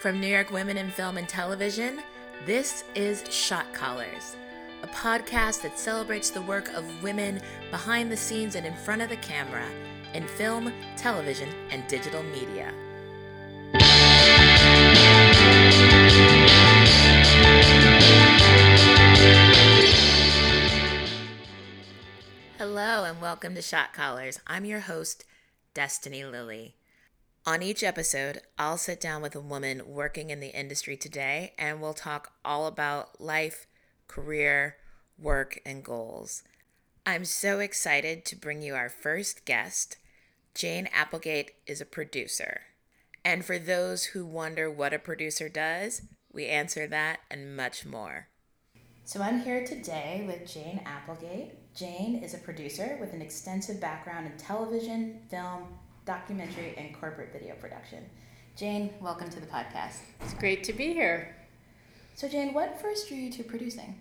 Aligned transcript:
From 0.00 0.18
New 0.18 0.28
York 0.28 0.50
Women 0.50 0.78
in 0.78 0.90
Film 0.90 1.18
and 1.18 1.28
Television, 1.28 2.00
this 2.46 2.84
is 2.94 3.22
Shot 3.30 3.70
Callers, 3.74 4.34
a 4.82 4.86
podcast 4.86 5.60
that 5.60 5.78
celebrates 5.78 6.30
the 6.30 6.40
work 6.40 6.72
of 6.72 7.02
women 7.02 7.38
behind 7.70 8.10
the 8.10 8.16
scenes 8.16 8.54
and 8.54 8.64
in 8.64 8.72
front 8.72 9.02
of 9.02 9.10
the 9.10 9.18
camera 9.18 9.66
in 10.14 10.26
film, 10.26 10.72
television, 10.96 11.50
and 11.70 11.86
digital 11.86 12.22
media. 12.22 12.72
Hello, 22.56 23.04
and 23.04 23.20
welcome 23.20 23.54
to 23.54 23.60
Shot 23.60 23.92
Callers. 23.92 24.40
I'm 24.46 24.64
your 24.64 24.80
host, 24.80 25.26
Destiny 25.74 26.24
Lilly. 26.24 26.79
On 27.46 27.62
each 27.62 27.82
episode, 27.82 28.42
I'll 28.58 28.76
sit 28.76 29.00
down 29.00 29.22
with 29.22 29.34
a 29.34 29.40
woman 29.40 29.82
working 29.86 30.28
in 30.28 30.40
the 30.40 30.54
industry 30.58 30.96
today 30.96 31.54
and 31.56 31.80
we'll 31.80 31.94
talk 31.94 32.32
all 32.44 32.66
about 32.66 33.18
life, 33.18 33.66
career, 34.08 34.76
work, 35.18 35.58
and 35.64 35.82
goals. 35.82 36.42
I'm 37.06 37.24
so 37.24 37.60
excited 37.60 38.26
to 38.26 38.36
bring 38.36 38.60
you 38.60 38.74
our 38.74 38.90
first 38.90 39.46
guest. 39.46 39.96
Jane 40.54 40.88
Applegate 40.92 41.52
is 41.66 41.80
a 41.80 41.86
producer. 41.86 42.60
And 43.24 43.42
for 43.42 43.58
those 43.58 44.04
who 44.04 44.26
wonder 44.26 44.70
what 44.70 44.92
a 44.92 44.98
producer 44.98 45.48
does, 45.48 46.02
we 46.30 46.46
answer 46.46 46.86
that 46.88 47.20
and 47.30 47.56
much 47.56 47.86
more. 47.86 48.28
So 49.04 49.22
I'm 49.22 49.40
here 49.40 49.66
today 49.66 50.24
with 50.26 50.46
Jane 50.52 50.82
Applegate. 50.84 51.74
Jane 51.74 52.22
is 52.22 52.34
a 52.34 52.38
producer 52.38 52.98
with 53.00 53.14
an 53.14 53.22
extensive 53.22 53.80
background 53.80 54.26
in 54.26 54.36
television, 54.36 55.20
film, 55.30 55.68
documentary, 56.04 56.74
and 56.76 56.98
corporate 56.98 57.32
video 57.32 57.54
production. 57.54 58.04
Jane, 58.56 58.90
welcome 59.00 59.30
to 59.30 59.40
the 59.40 59.46
podcast. 59.46 59.98
It's 60.20 60.34
great 60.34 60.64
to 60.64 60.72
be 60.72 60.92
here. 60.92 61.36
So, 62.14 62.28
Jane, 62.28 62.52
what 62.52 62.80
first 62.80 63.08
drew 63.08 63.16
you 63.16 63.30
to 63.32 63.42
producing? 63.42 63.98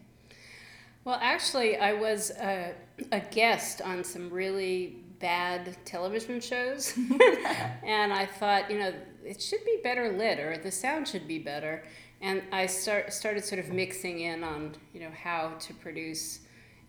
Well, 1.06 1.20
actually, 1.22 1.78
I 1.78 1.94
was 1.94 2.32
a, 2.32 2.74
a 3.12 3.20
guest 3.20 3.82
on 3.82 4.04
some 4.04 4.30
really 4.30 4.98
bad 5.20 5.78
television 5.86 6.40
shows. 6.40 6.94
and 7.84 8.14
I 8.14 8.26
thought, 8.26 8.70
you 8.72 8.80
know, 8.80 8.94
it 9.24 9.42
should 9.42 9.64
be 9.66 9.80
better 9.84 10.18
lit 10.18 10.40
or 10.40 10.58
the 10.58 10.72
sound 10.72 11.08
should 11.08 11.28
be 11.28 11.40
better. 11.40 11.84
And 12.22 12.42
I 12.52 12.66
start, 12.66 13.14
started 13.14 13.46
sort 13.46 13.60
of 13.60 13.70
mixing 13.70 14.20
in 14.22 14.44
on, 14.44 14.76
you 14.94 15.00
know, 15.00 15.12
how 15.12 15.54
to 15.60 15.74
produce 15.76 16.40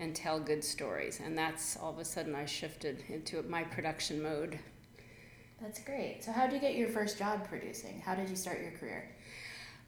and 0.00 0.14
tell 0.14 0.40
good 0.40 0.64
stories. 0.64 1.20
And 1.24 1.36
that's 1.36 1.76
all 1.76 1.90
of 1.90 1.98
a 1.98 2.04
sudden 2.04 2.34
I 2.34 2.46
shifted 2.46 3.04
into 3.08 3.42
my 3.42 3.62
production 3.62 4.22
mode. 4.22 4.58
That's 5.60 5.80
great. 5.80 6.24
So, 6.24 6.32
how 6.32 6.46
did 6.46 6.54
you 6.54 6.60
get 6.60 6.74
your 6.74 6.88
first 6.88 7.18
job 7.18 7.46
producing? 7.46 8.00
How 8.00 8.14
did 8.14 8.30
you 8.30 8.36
start 8.36 8.60
your 8.60 8.72
career? 8.72 9.08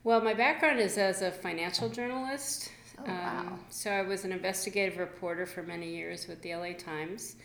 Well, 0.04 0.20
my 0.20 0.34
background 0.34 0.80
is 0.80 0.98
as 0.98 1.22
a 1.22 1.30
financial 1.30 1.88
journalist. 1.88 2.70
Oh, 2.98 3.04
wow. 3.06 3.38
Um, 3.40 3.60
so, 3.70 3.90
I 3.90 4.02
was 4.02 4.24
an 4.24 4.32
investigative 4.32 4.98
reporter 4.98 5.46
for 5.46 5.62
many 5.62 5.88
years 5.88 6.28
with 6.28 6.42
the 6.42 6.54
LA 6.54 6.72
Times. 6.74 7.36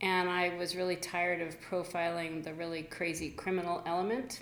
And 0.00 0.28
I 0.28 0.54
was 0.56 0.76
really 0.76 0.96
tired 0.96 1.40
of 1.40 1.58
profiling 1.60 2.44
the 2.44 2.54
really 2.54 2.82
crazy 2.82 3.30
criminal 3.30 3.82
element. 3.84 4.40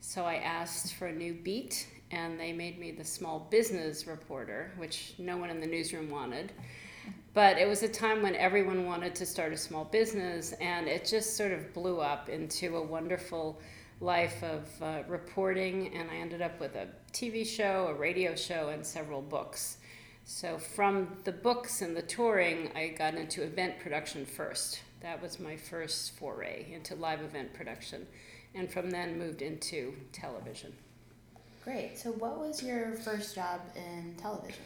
So, 0.00 0.24
I 0.24 0.36
asked 0.36 0.94
for 0.94 1.06
a 1.06 1.12
new 1.12 1.32
beat, 1.32 1.86
and 2.10 2.38
they 2.38 2.52
made 2.52 2.78
me 2.78 2.90
the 2.90 3.04
small 3.04 3.48
business 3.50 4.06
reporter, 4.06 4.72
which 4.76 5.14
no 5.18 5.38
one 5.38 5.48
in 5.48 5.60
the 5.60 5.66
newsroom 5.66 6.10
wanted. 6.10 6.52
But 7.34 7.58
it 7.58 7.68
was 7.68 7.82
a 7.82 7.88
time 7.88 8.22
when 8.22 8.34
everyone 8.34 8.86
wanted 8.86 9.14
to 9.16 9.26
start 9.26 9.52
a 9.52 9.56
small 9.56 9.84
business, 9.84 10.52
and 10.60 10.88
it 10.88 11.04
just 11.04 11.36
sort 11.36 11.52
of 11.52 11.72
blew 11.72 12.00
up 12.00 12.28
into 12.28 12.76
a 12.76 12.82
wonderful 12.82 13.60
life 14.00 14.42
of 14.42 14.68
uh, 14.82 15.02
reporting. 15.08 15.94
And 15.94 16.10
I 16.10 16.16
ended 16.16 16.42
up 16.42 16.58
with 16.60 16.74
a 16.76 16.88
TV 17.12 17.46
show, 17.46 17.88
a 17.88 17.94
radio 17.94 18.34
show, 18.34 18.70
and 18.70 18.84
several 18.84 19.22
books. 19.22 19.78
So 20.24 20.58
from 20.58 21.16
the 21.24 21.32
books 21.32 21.80
and 21.80 21.96
the 21.96 22.02
touring, 22.02 22.70
I 22.76 22.88
got 22.88 23.14
into 23.14 23.42
event 23.42 23.78
production 23.78 24.26
first. 24.26 24.82
That 25.00 25.22
was 25.22 25.40
my 25.40 25.56
first 25.56 26.18
foray 26.18 26.66
into 26.72 26.94
live 26.96 27.22
event 27.22 27.54
production. 27.54 28.06
And 28.54 28.70
from 28.70 28.90
then 28.90 29.18
moved 29.18 29.42
into 29.42 29.94
television. 30.12 30.72
Great. 31.64 31.98
So, 31.98 32.12
what 32.12 32.38
was 32.38 32.62
your 32.62 32.92
first 32.92 33.34
job 33.34 33.60
in 33.76 34.14
television? 34.16 34.64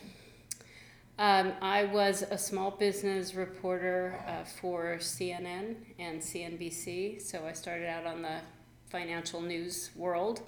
Um, 1.22 1.53
I 1.62 1.84
was 1.84 2.25
a 2.28 2.37
small 2.37 2.72
business 2.72 3.37
reporter 3.37 4.19
uh, 4.27 4.43
for 4.43 4.97
CNN 4.99 5.77
and 6.00 6.21
CNBC, 6.21 7.22
so 7.22 7.47
I 7.47 7.53
started 7.53 7.87
out 7.88 8.06
on 8.06 8.22
the 8.22 8.38
financial 8.91 9.41
news 9.41 9.91
world. 9.94 10.43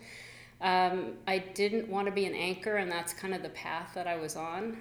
Um, 0.60 1.12
I 1.28 1.38
didn't 1.38 1.88
want 1.88 2.08
to 2.08 2.12
be 2.12 2.24
an 2.24 2.34
anchor, 2.34 2.78
and 2.78 2.90
that's 2.90 3.12
kind 3.12 3.34
of 3.34 3.44
the 3.44 3.50
path 3.50 3.92
that 3.94 4.08
I 4.08 4.16
was 4.16 4.34
on. 4.34 4.78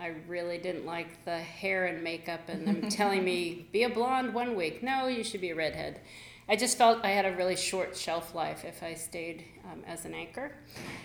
I 0.00 0.14
really 0.26 0.58
didn't 0.58 0.84
like 0.84 1.24
the 1.24 1.38
hair 1.38 1.86
and 1.86 2.02
makeup, 2.02 2.48
and 2.48 2.66
them 2.66 2.88
telling 2.90 3.24
me, 3.24 3.68
be 3.70 3.84
a 3.84 3.88
blonde 3.88 4.34
one 4.34 4.56
week. 4.56 4.82
No, 4.82 5.06
you 5.06 5.22
should 5.22 5.40
be 5.40 5.50
a 5.50 5.54
redhead. 5.54 6.00
I 6.48 6.56
just 6.56 6.76
felt 6.76 7.04
I 7.04 7.10
had 7.10 7.26
a 7.26 7.36
really 7.36 7.54
short 7.54 7.96
shelf 7.96 8.34
life 8.34 8.64
if 8.64 8.82
I 8.82 8.94
stayed 8.94 9.44
um, 9.70 9.84
as 9.86 10.04
an 10.04 10.14
anchor. 10.14 10.50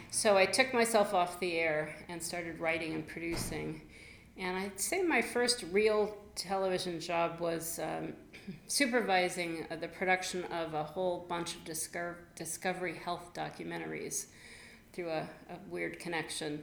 So 0.10 0.38
I 0.38 0.48
took 0.48 0.74
myself 0.74 1.14
off 1.14 1.40
the 1.40 1.60
air 1.60 1.96
and 2.10 2.24
started 2.24 2.60
writing 2.60 2.96
and 2.96 3.08
producing. 3.08 3.82
And 4.38 4.58
I'd 4.58 4.80
say 4.80 5.04
my 5.04 5.22
first 5.22 5.64
real 5.72 6.18
television 6.36 7.00
job 7.00 7.40
was 7.40 7.80
um, 7.80 8.14
supervising 8.68 9.68
uh, 9.70 9.76
the 9.76 9.88
production 9.88 10.44
of 10.46 10.74
a 10.74 10.84
whole 10.84 11.26
bunch 11.30 11.56
of 11.56 11.64
Discover- 11.64 12.18
Discovery 12.36 12.96
Health 12.96 13.34
documentaries 13.34 14.26
through 14.92 15.10
a, 15.10 15.22
a, 15.50 15.58
weird 15.70 16.00
connection. 16.00 16.62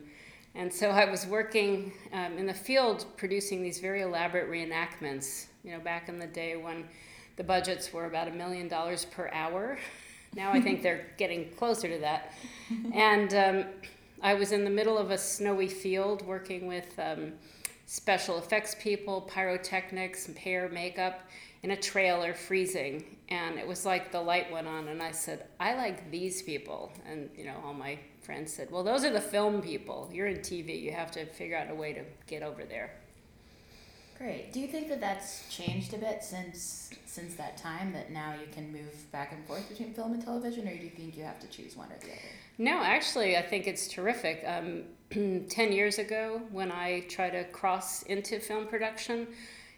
And 0.54 0.72
so 0.72 0.90
I 0.90 1.08
was 1.08 1.26
working 1.26 1.92
um, 2.12 2.38
in 2.38 2.46
the 2.46 2.54
field 2.54 3.06
producing 3.16 3.62
these 3.62 3.78
very 3.78 4.02
elaborate 4.02 4.50
reenactments, 4.50 5.46
you 5.62 5.72
know, 5.72 5.80
back 5.80 6.08
in 6.08 6.18
the 6.18 6.26
day 6.26 6.56
when 6.56 6.84
the 7.36 7.44
budgets 7.44 7.92
were 7.92 8.06
about 8.06 8.28
a 8.28 8.32
million 8.32 8.68
dollars 8.68 9.04
per 9.04 9.28
hour. 9.32 9.78
Now 10.32 10.52
I 10.52 10.60
think 10.60 10.82
they're 10.82 11.08
getting 11.18 11.50
closer 11.56 11.88
to 11.88 11.98
that. 11.98 12.34
And 12.94 13.34
um, 13.34 13.64
I 14.22 14.34
was 14.34 14.52
in 14.52 14.62
the 14.62 14.70
middle 14.70 14.96
of 14.96 15.10
a 15.10 15.18
snowy 15.18 15.66
field 15.66 16.24
working 16.24 16.68
with 16.68 16.96
um, 17.00 17.32
special 17.90 18.38
effects 18.38 18.76
people, 18.78 19.20
pyrotechnics, 19.22 20.32
hair, 20.36 20.68
makeup 20.68 21.22
in 21.64 21.72
a 21.72 21.76
trailer 21.76 22.32
freezing. 22.32 23.16
And 23.30 23.58
it 23.58 23.66
was 23.66 23.84
like 23.84 24.12
the 24.12 24.20
light 24.20 24.50
went 24.52 24.68
on, 24.68 24.86
and 24.86 25.02
I 25.02 25.10
said, 25.10 25.48
I 25.58 25.74
like 25.74 26.08
these 26.08 26.40
people. 26.40 26.92
And, 27.04 27.28
you 27.36 27.46
know, 27.46 27.56
all 27.64 27.74
my 27.74 27.98
friends 28.20 28.52
said, 28.52 28.70
Well, 28.70 28.84
those 28.84 29.04
are 29.04 29.10
the 29.10 29.20
film 29.20 29.60
people. 29.60 30.08
You're 30.12 30.28
in 30.28 30.36
TV. 30.36 30.80
You 30.80 30.92
have 30.92 31.10
to 31.12 31.26
figure 31.26 31.56
out 31.56 31.68
a 31.68 31.74
way 31.74 31.92
to 31.92 32.04
get 32.28 32.44
over 32.44 32.64
there. 32.64 32.92
Great. 34.20 34.52
Do 34.52 34.60
you 34.60 34.66
think 34.66 34.90
that 34.90 35.00
that's 35.00 35.48
changed 35.48 35.94
a 35.94 35.96
bit 35.96 36.22
since 36.22 36.90
since 37.06 37.36
that 37.36 37.56
time? 37.56 37.94
That 37.94 38.10
now 38.10 38.34
you 38.34 38.46
can 38.52 38.70
move 38.70 39.10
back 39.10 39.32
and 39.32 39.42
forth 39.46 39.66
between 39.70 39.94
film 39.94 40.12
and 40.12 40.22
television, 40.22 40.68
or 40.68 40.76
do 40.76 40.84
you 40.84 40.90
think 40.90 41.16
you 41.16 41.24
have 41.24 41.40
to 41.40 41.46
choose 41.46 41.74
one 41.74 41.88
or 41.88 41.98
the 42.00 42.12
other? 42.12 42.20
No, 42.58 42.82
actually, 42.82 43.38
I 43.38 43.42
think 43.42 43.66
it's 43.66 43.88
terrific. 43.88 44.44
Um, 44.46 44.82
10 45.48 45.72
years 45.72 45.98
ago, 45.98 46.42
when 46.52 46.70
I 46.70 47.00
tried 47.08 47.30
to 47.30 47.44
cross 47.44 48.02
into 48.02 48.38
film 48.40 48.66
production, 48.66 49.26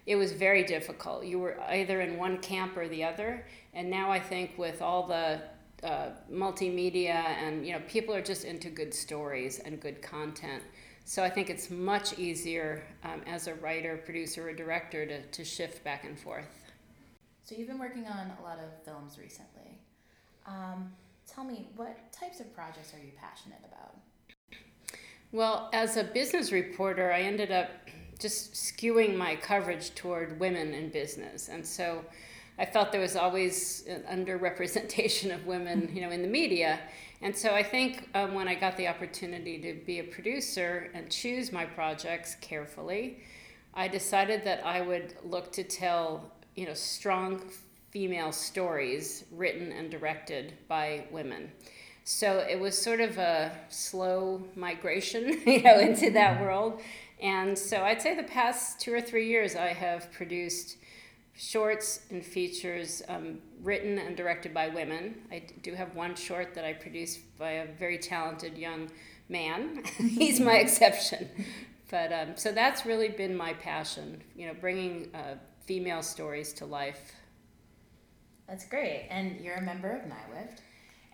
it 0.05 0.17
was 0.17 0.33
very 0.33 0.63
difficult. 0.65 1.23
You 1.23 1.39
were 1.39 1.61
either 1.69 2.01
in 2.01 2.17
one 2.17 2.39
camp 2.39 2.75
or 2.75 2.89
the 2.89 3.05
other. 3.05 3.45
And 3.73 3.89
now 3.89 4.11
I 4.11 4.19
think 4.19 4.57
with 4.57 4.81
all 4.81 5.07
the 5.07 5.39
uh, 5.83 6.09
multimedia 6.29 7.15
and, 7.15 7.65
you 7.65 7.71
know, 7.71 7.81
people 7.87 8.13
are 8.13 8.21
just 8.21 8.43
into 8.43 8.69
good 8.69 8.93
stories 8.93 9.59
and 9.59 9.79
good 9.79 10.01
content. 10.01 10.63
So 11.05 11.23
I 11.23 11.29
think 11.29 11.49
it's 11.49 11.69
much 11.69 12.17
easier 12.17 12.83
um, 13.03 13.21
as 13.27 13.47
a 13.47 13.55
writer, 13.55 13.97
producer, 13.97 14.49
or 14.49 14.53
director 14.53 15.05
to, 15.05 15.21
to 15.21 15.43
shift 15.43 15.83
back 15.83 16.05
and 16.05 16.17
forth. 16.17 16.63
So 17.43 17.55
you've 17.55 17.67
been 17.67 17.79
working 17.79 18.07
on 18.07 18.31
a 18.39 18.43
lot 18.43 18.57
of 18.59 18.83
films 18.85 19.17
recently. 19.19 19.77
Um, 20.47 20.91
tell 21.27 21.43
me, 21.43 21.69
what 21.75 22.11
types 22.13 22.39
of 22.39 22.53
projects 22.55 22.93
are 22.93 23.03
you 23.03 23.11
passionate 23.19 23.59
about? 23.65 23.95
Well, 25.33 25.69
as 25.73 25.97
a 25.97 26.03
business 26.03 26.51
reporter, 26.51 27.11
I 27.11 27.21
ended 27.21 27.51
up 27.51 27.69
just 28.19 28.53
skewing 28.53 29.17
my 29.17 29.35
coverage 29.35 29.93
toward 29.95 30.39
women 30.39 30.73
in 30.73 30.89
business. 30.89 31.49
And 31.49 31.65
so 31.65 32.05
I 32.57 32.65
felt 32.65 32.91
there 32.91 33.01
was 33.01 33.15
always 33.15 33.85
an 33.87 34.03
underrepresentation 34.03 35.33
of 35.33 35.45
women, 35.45 35.89
you 35.93 36.01
know, 36.01 36.11
in 36.11 36.21
the 36.21 36.27
media. 36.27 36.79
And 37.23 37.33
so 37.33 37.55
I 37.55 37.63
think 37.63 38.09
um, 38.15 38.33
when 38.33 38.49
I 38.49 38.55
got 38.55 38.75
the 38.75 38.89
opportunity 38.89 39.57
to 39.59 39.73
be 39.85 39.99
a 39.99 40.03
producer 40.03 40.91
and 40.93 41.09
choose 41.09 41.53
my 41.53 41.65
projects 41.65 42.35
carefully, 42.41 43.23
I 43.73 43.87
decided 43.87 44.43
that 44.43 44.65
I 44.65 44.81
would 44.81 45.15
look 45.23 45.49
to 45.53 45.63
tell, 45.63 46.29
you 46.55 46.65
know, 46.65 46.73
strong 46.73 47.41
female 47.91 48.33
stories 48.33 49.23
written 49.31 49.71
and 49.71 49.89
directed 49.89 50.51
by 50.67 51.05
women. 51.11 51.49
So 52.03 52.39
it 52.39 52.59
was 52.59 52.77
sort 52.77 52.99
of 52.99 53.17
a 53.17 53.57
slow 53.69 54.43
migration, 54.57 55.41
you 55.47 55.61
know, 55.61 55.79
into 55.79 56.11
that 56.11 56.41
world. 56.41 56.81
And 57.21 57.57
so 57.57 57.83
I'd 57.83 58.01
say 58.01 58.17
the 58.17 58.23
past 58.23 58.81
two 58.81 58.93
or 58.93 58.99
three 58.99 59.29
years, 59.29 59.55
I 59.55 59.67
have 59.67 60.11
produced 60.11 60.75
shorts 61.35 62.01
and 62.09 62.23
features 62.23 63.01
um, 63.09 63.39
written 63.61 63.97
and 63.97 64.15
directed 64.15 64.53
by 64.53 64.69
women. 64.69 65.15
I 65.31 65.43
do 65.61 65.73
have 65.73 65.95
one 65.95 66.15
short 66.15 66.53
that 66.53 66.63
I 66.63 66.73
produced 66.73 67.19
by 67.37 67.51
a 67.51 67.67
very 67.73 67.97
talented 67.97 68.57
young 68.57 68.89
man. 69.29 69.83
He's 69.97 70.39
my 70.39 70.55
exception. 70.57 71.29
But 71.89 72.13
um, 72.13 72.29
so 72.35 72.51
that's 72.51 72.85
really 72.85 73.09
been 73.09 73.35
my 73.35 73.53
passion, 73.53 74.21
you 74.35 74.47
know, 74.47 74.53
bringing 74.53 75.09
uh, 75.13 75.35
female 75.65 76.01
stories 76.01 76.53
to 76.53 76.65
life. 76.65 77.13
That's 78.47 78.65
great. 78.65 79.07
And 79.09 79.39
you're 79.41 79.55
a 79.55 79.61
member 79.61 79.91
of 79.91 80.01
NYWIFT 80.01 80.59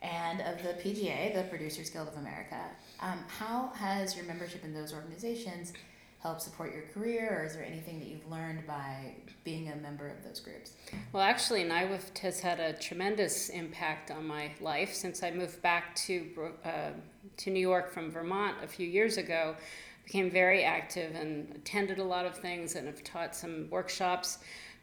and 0.01 0.41
of 0.41 0.63
the 0.63 0.73
PGA, 0.81 1.33
the 1.33 1.43
Producers 1.43 1.89
Guild 1.89 2.07
of 2.07 2.15
America. 2.17 2.61
Um, 3.01 3.19
how 3.27 3.71
has 3.75 4.15
your 4.15 4.25
membership 4.25 4.63
in 4.63 4.73
those 4.73 4.93
organizations 4.93 5.73
help 6.19 6.41
support 6.41 6.73
your 6.73 6.83
career, 6.93 7.39
or 7.39 7.45
is 7.45 7.53
there 7.53 7.63
anything 7.63 7.99
that 7.99 8.07
you've 8.07 8.29
learned 8.29 8.67
by 8.67 9.13
being 9.45 9.69
a 9.69 9.75
member 9.77 10.07
of 10.07 10.21
those 10.23 10.39
groups? 10.39 10.73
Well, 11.13 11.23
actually, 11.23 11.63
NYWIFT 11.63 12.17
has 12.19 12.41
had 12.41 12.59
a 12.59 12.73
tremendous 12.73 13.49
impact 13.49 14.11
on 14.11 14.27
my 14.27 14.51
life 14.59 14.93
since 14.93 15.23
I 15.23 15.31
moved 15.31 15.61
back 15.61 15.95
to 16.07 16.51
uh, 16.65 16.91
to 17.37 17.49
New 17.49 17.61
York 17.61 17.91
from 17.91 18.11
Vermont 18.11 18.57
a 18.61 18.67
few 18.67 18.87
years 18.87 19.17
ago. 19.17 19.55
Became 20.03 20.29
very 20.29 20.63
active 20.63 21.15
and 21.15 21.55
attended 21.55 21.99
a 21.99 22.03
lot 22.03 22.25
of 22.25 22.35
things 22.35 22.75
and 22.75 22.87
have 22.87 23.03
taught 23.03 23.35
some 23.35 23.69
workshops. 23.69 24.39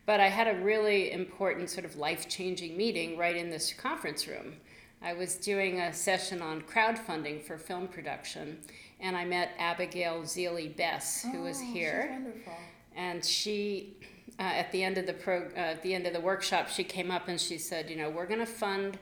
But 0.06 0.20
I 0.20 0.28
had 0.28 0.46
a 0.46 0.60
really 0.60 1.10
important 1.10 1.68
sort 1.68 1.84
of 1.84 1.96
life 1.96 2.28
changing 2.28 2.76
meeting 2.76 3.18
right 3.18 3.36
in 3.36 3.50
this 3.50 3.72
conference 3.72 4.26
room. 4.26 4.54
I 5.02 5.12
was 5.12 5.34
doing 5.36 5.80
a 5.80 5.92
session 5.92 6.40
on 6.40 6.62
crowdfunding 6.62 7.42
for 7.42 7.58
film 7.58 7.88
production 7.88 8.58
and 9.00 9.16
I 9.16 9.24
met 9.24 9.52
Abigail 9.58 10.22
Zealey 10.22 10.74
Bess, 10.74 11.22
who 11.22 11.40
oh, 11.40 11.44
was 11.44 11.60
here. 11.60 12.08
wonderful. 12.10 12.54
And 12.94 13.24
she, 13.24 13.96
uh, 14.38 14.42
at 14.42 14.72
the 14.72 14.82
end 14.82 14.98
of 14.98 15.06
the 15.06 15.12
pro, 15.12 15.42
uh, 15.54 15.58
at 15.58 15.82
the 15.82 15.94
end 15.94 16.06
of 16.06 16.12
the 16.12 16.20
workshop, 16.20 16.68
she 16.68 16.82
came 16.82 17.10
up 17.10 17.28
and 17.28 17.40
she 17.40 17.58
said, 17.58 17.90
you 17.90 17.96
know, 17.96 18.08
we're 18.08 18.26
going 18.26 18.40
to 18.40 18.46
fund 18.46 18.98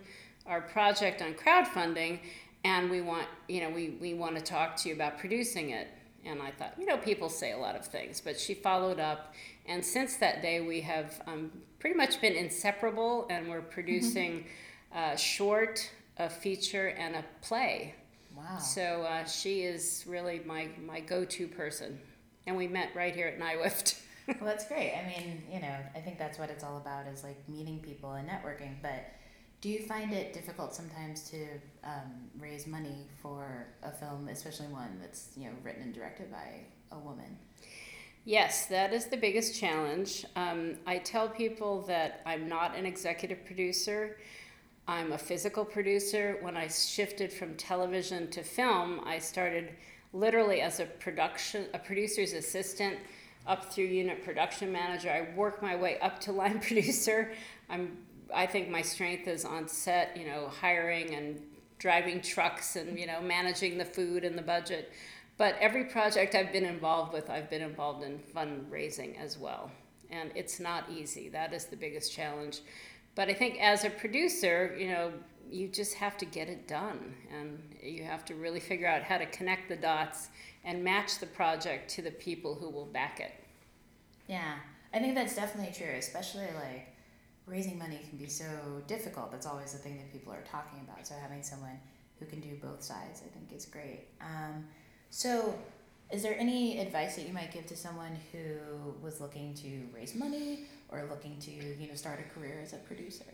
our 0.46 0.60
project 0.60 1.22
on 1.22 1.34
crowdfunding, 1.34 2.18
and 2.64 2.90
we 2.90 3.00
want, 3.00 3.26
you 3.48 3.60
know, 3.60 3.70
we 3.70 3.96
we 4.00 4.14
want 4.14 4.36
to 4.36 4.42
talk 4.42 4.76
to 4.76 4.88
you 4.88 4.94
about 4.94 5.18
producing 5.18 5.70
it. 5.70 5.88
And 6.26 6.40
I 6.42 6.50
thought, 6.50 6.74
you 6.78 6.86
know, 6.86 6.96
people 6.96 7.28
say 7.28 7.52
a 7.52 7.58
lot 7.58 7.76
of 7.76 7.86
things, 7.86 8.20
but 8.20 8.40
she 8.40 8.54
followed 8.54 8.98
up, 8.98 9.34
and 9.66 9.84
since 9.84 10.16
that 10.16 10.42
day, 10.42 10.60
we 10.60 10.80
have 10.80 11.22
um, 11.26 11.52
pretty 11.78 11.96
much 11.96 12.20
been 12.20 12.32
inseparable, 12.34 13.26
and 13.30 13.48
we're 13.48 13.60
producing 13.60 14.46
a 14.94 15.16
short, 15.16 15.90
a 16.18 16.28
feature, 16.28 16.88
and 16.88 17.14
a 17.14 17.24
play 17.42 17.94
Wow. 18.36 18.58
so 18.58 19.02
uh, 19.02 19.24
she 19.24 19.62
is 19.62 20.04
really 20.06 20.40
my, 20.44 20.68
my 20.84 21.00
go-to 21.00 21.46
person. 21.46 21.98
And 22.46 22.56
we 22.56 22.66
met 22.66 22.90
right 22.94 23.14
here 23.14 23.28
at 23.28 23.38
NYWIFT. 23.38 24.00
well, 24.28 24.36
that's 24.42 24.66
great. 24.66 24.94
I 24.94 25.06
mean, 25.06 25.42
you 25.50 25.60
know, 25.60 25.76
I 25.94 26.00
think 26.00 26.18
that's 26.18 26.38
what 26.38 26.50
it's 26.50 26.64
all 26.64 26.76
about 26.76 27.06
is 27.06 27.22
like 27.22 27.36
meeting 27.48 27.80
people 27.80 28.12
and 28.12 28.28
networking. 28.28 28.74
But 28.82 29.04
do 29.60 29.70
you 29.70 29.80
find 29.80 30.12
it 30.12 30.34
difficult 30.34 30.74
sometimes 30.74 31.30
to 31.30 31.46
um, 31.84 32.28
raise 32.38 32.66
money 32.66 33.06
for 33.22 33.66
a 33.82 33.90
film, 33.90 34.28
especially 34.28 34.66
one 34.66 34.98
that's 35.00 35.30
you 35.36 35.44
know 35.44 35.54
written 35.62 35.82
and 35.82 35.94
directed 35.94 36.30
by 36.30 36.60
a 36.92 36.98
woman? 36.98 37.38
Yes, 38.26 38.66
that 38.66 38.92
is 38.92 39.06
the 39.06 39.16
biggest 39.16 39.58
challenge. 39.58 40.24
Um, 40.36 40.76
I 40.86 40.98
tell 40.98 41.28
people 41.28 41.82
that 41.82 42.20
I'm 42.26 42.48
not 42.48 42.76
an 42.76 42.86
executive 42.86 43.44
producer. 43.44 44.18
I'm 44.86 45.12
a 45.12 45.18
physical 45.18 45.64
producer. 45.64 46.36
When 46.42 46.56
I 46.56 46.68
shifted 46.68 47.32
from 47.32 47.54
television 47.54 48.30
to 48.30 48.42
film, 48.42 49.00
I 49.04 49.18
started 49.18 49.70
literally 50.12 50.60
as 50.60 50.78
a 50.78 50.84
production 50.84 51.66
a 51.72 51.78
producer's 51.78 52.34
assistant 52.34 52.98
up 53.46 53.72
through 53.72 53.86
unit 53.86 54.24
production 54.24 54.70
manager. 54.70 55.10
I 55.10 55.34
worked 55.34 55.62
my 55.62 55.74
way 55.74 55.98
up 56.00 56.20
to 56.20 56.32
line 56.32 56.60
producer. 56.60 57.32
I'm 57.70 57.96
I 58.34 58.46
think 58.46 58.68
my 58.68 58.82
strength 58.82 59.28
is 59.28 59.44
on 59.44 59.68
set, 59.68 60.16
you 60.16 60.26
know, 60.26 60.48
hiring 60.48 61.14
and 61.14 61.40
driving 61.78 62.20
trucks 62.20 62.76
and 62.76 62.98
you 62.98 63.06
know 63.06 63.22
managing 63.22 63.78
the 63.78 63.84
food 63.84 64.24
and 64.24 64.36
the 64.36 64.42
budget. 64.42 64.92
But 65.38 65.56
every 65.60 65.84
project 65.84 66.34
I've 66.34 66.52
been 66.52 66.66
involved 66.66 67.12
with, 67.12 67.30
I've 67.30 67.50
been 67.50 67.62
involved 67.62 68.04
in 68.04 68.20
fundraising 68.34 69.18
as 69.18 69.38
well. 69.38 69.70
And 70.10 70.30
it's 70.34 70.60
not 70.60 70.84
easy. 70.90 71.28
That 71.28 71.52
is 71.52 71.64
the 71.64 71.76
biggest 71.76 72.12
challenge 72.12 72.60
but 73.14 73.28
I 73.28 73.34
think 73.34 73.60
as 73.60 73.84
a 73.84 73.90
producer, 73.90 74.76
you 74.78 74.88
know, 74.88 75.12
you 75.50 75.68
just 75.68 75.94
have 75.94 76.16
to 76.18 76.24
get 76.24 76.48
it 76.48 76.66
done 76.66 77.14
and 77.32 77.58
you 77.80 78.02
have 78.04 78.24
to 78.26 78.34
really 78.34 78.60
figure 78.60 78.88
out 78.88 79.02
how 79.02 79.18
to 79.18 79.26
connect 79.26 79.68
the 79.68 79.76
dots 79.76 80.30
and 80.64 80.82
match 80.82 81.18
the 81.20 81.26
project 81.26 81.90
to 81.90 82.02
the 82.02 82.10
people 82.10 82.54
who 82.54 82.68
will 82.68 82.86
back 82.86 83.20
it. 83.20 83.32
Yeah, 84.26 84.54
I 84.92 84.98
think 84.98 85.14
that's 85.14 85.36
definitely 85.36 85.72
true, 85.72 85.94
especially 85.96 86.48
like 86.54 86.88
raising 87.46 87.78
money 87.78 88.00
can 88.08 88.18
be 88.18 88.26
so 88.26 88.46
difficult. 88.86 89.30
That's 89.30 89.46
always 89.46 89.72
the 89.72 89.78
thing 89.78 89.98
that 89.98 90.10
people 90.12 90.32
are 90.32 90.42
talking 90.50 90.80
about. 90.80 91.06
So 91.06 91.14
having 91.20 91.42
someone 91.42 91.78
who 92.18 92.26
can 92.26 92.40
do 92.40 92.56
both 92.62 92.82
sides, 92.82 93.22
I 93.24 93.28
think, 93.28 93.52
is 93.54 93.66
great. 93.66 94.06
Um, 94.20 94.64
so, 95.10 95.54
is 96.10 96.22
there 96.22 96.38
any 96.38 96.80
advice 96.80 97.16
that 97.16 97.26
you 97.26 97.32
might 97.32 97.52
give 97.52 97.66
to 97.66 97.76
someone 97.76 98.16
who 98.30 98.94
was 99.02 99.20
looking 99.20 99.54
to 99.54 99.88
raise 99.92 100.14
money 100.14 100.64
or 100.88 101.06
looking 101.10 101.38
to 101.40 101.50
you 101.50 101.88
know 101.88 101.94
start 101.94 102.20
a 102.20 102.38
career 102.38 102.60
as 102.62 102.72
a 102.72 102.76
producer? 102.78 103.24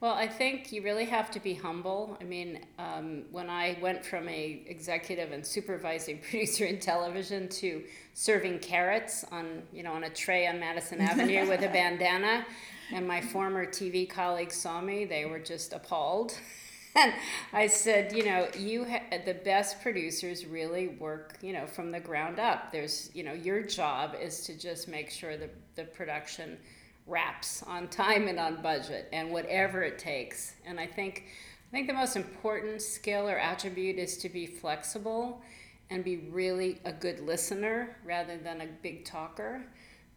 Well, 0.00 0.14
I 0.14 0.26
think 0.26 0.72
you 0.72 0.82
really 0.82 1.06
have 1.06 1.30
to 1.30 1.40
be 1.40 1.54
humble. 1.54 2.18
I 2.20 2.24
mean, 2.24 2.60
um, 2.78 3.22
when 3.30 3.48
I 3.48 3.78
went 3.80 4.04
from 4.04 4.28
a 4.28 4.62
executive 4.66 5.32
and 5.32 5.46
supervising 5.46 6.18
producer 6.30 6.66
in 6.66 6.78
television 6.78 7.48
to 7.48 7.82
serving 8.12 8.58
carrots 8.58 9.24
on 9.32 9.62
you 9.72 9.82
know 9.82 9.92
on 9.92 10.04
a 10.04 10.10
tray 10.10 10.46
on 10.46 10.60
Madison 10.60 11.00
Avenue 11.12 11.48
with 11.48 11.62
a 11.62 11.68
bandana, 11.68 12.44
and 12.92 13.06
my 13.06 13.20
former 13.20 13.64
TV 13.66 14.08
colleagues 14.08 14.56
saw 14.56 14.80
me, 14.80 15.04
they 15.04 15.24
were 15.24 15.38
just 15.38 15.72
appalled. 15.72 16.38
and 16.94 17.12
I 17.52 17.66
said, 17.66 18.12
you 18.12 18.24
know, 18.24 18.48
you 18.58 18.84
ha- 18.84 19.18
the 19.24 19.34
best 19.34 19.82
producers 19.82 20.46
really 20.46 20.88
work, 20.88 21.38
you 21.42 21.52
know, 21.52 21.66
from 21.66 21.90
the 21.90 22.00
ground 22.00 22.38
up. 22.38 22.72
There's, 22.72 23.10
you 23.14 23.22
know, 23.22 23.32
your 23.32 23.62
job 23.62 24.14
is 24.20 24.40
to 24.46 24.58
just 24.58 24.88
make 24.88 25.10
sure 25.10 25.36
the 25.36 25.50
the 25.76 25.84
production 25.84 26.58
wraps 27.06 27.62
on 27.64 27.88
time 28.02 28.28
and 28.28 28.38
on 28.38 28.62
budget, 28.62 29.08
and 29.12 29.30
whatever 29.30 29.82
it 29.82 29.98
takes. 29.98 30.54
And 30.66 30.78
I 30.80 30.86
think, 30.86 31.24
I 31.68 31.70
think 31.70 31.86
the 31.86 31.94
most 31.94 32.16
important 32.16 32.80
skill 32.82 33.28
or 33.28 33.38
attribute 33.38 33.98
is 33.98 34.16
to 34.18 34.28
be 34.28 34.46
flexible, 34.46 35.42
and 35.90 36.02
be 36.04 36.16
really 36.30 36.80
a 36.84 36.92
good 36.92 37.20
listener 37.20 37.96
rather 38.04 38.36
than 38.38 38.60
a 38.62 38.66
big 38.82 39.04
talker 39.04 39.64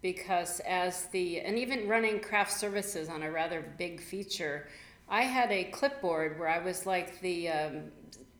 because 0.01 0.59
as 0.62 1.07
the 1.07 1.39
and 1.41 1.57
even 1.57 1.88
running 1.88 2.19
craft 2.19 2.51
services 2.53 3.09
on 3.09 3.24
a 3.24 3.31
rather 3.31 3.65
big 3.77 4.00
feature 4.00 4.68
I 5.09 5.24
had 5.24 5.51
a 5.51 5.65
clipboard 5.65 6.38
where 6.38 6.50
I 6.50 6.60
was 6.60 6.86
like 6.86 7.20
the 7.22 7.50
um, 7.50 7.84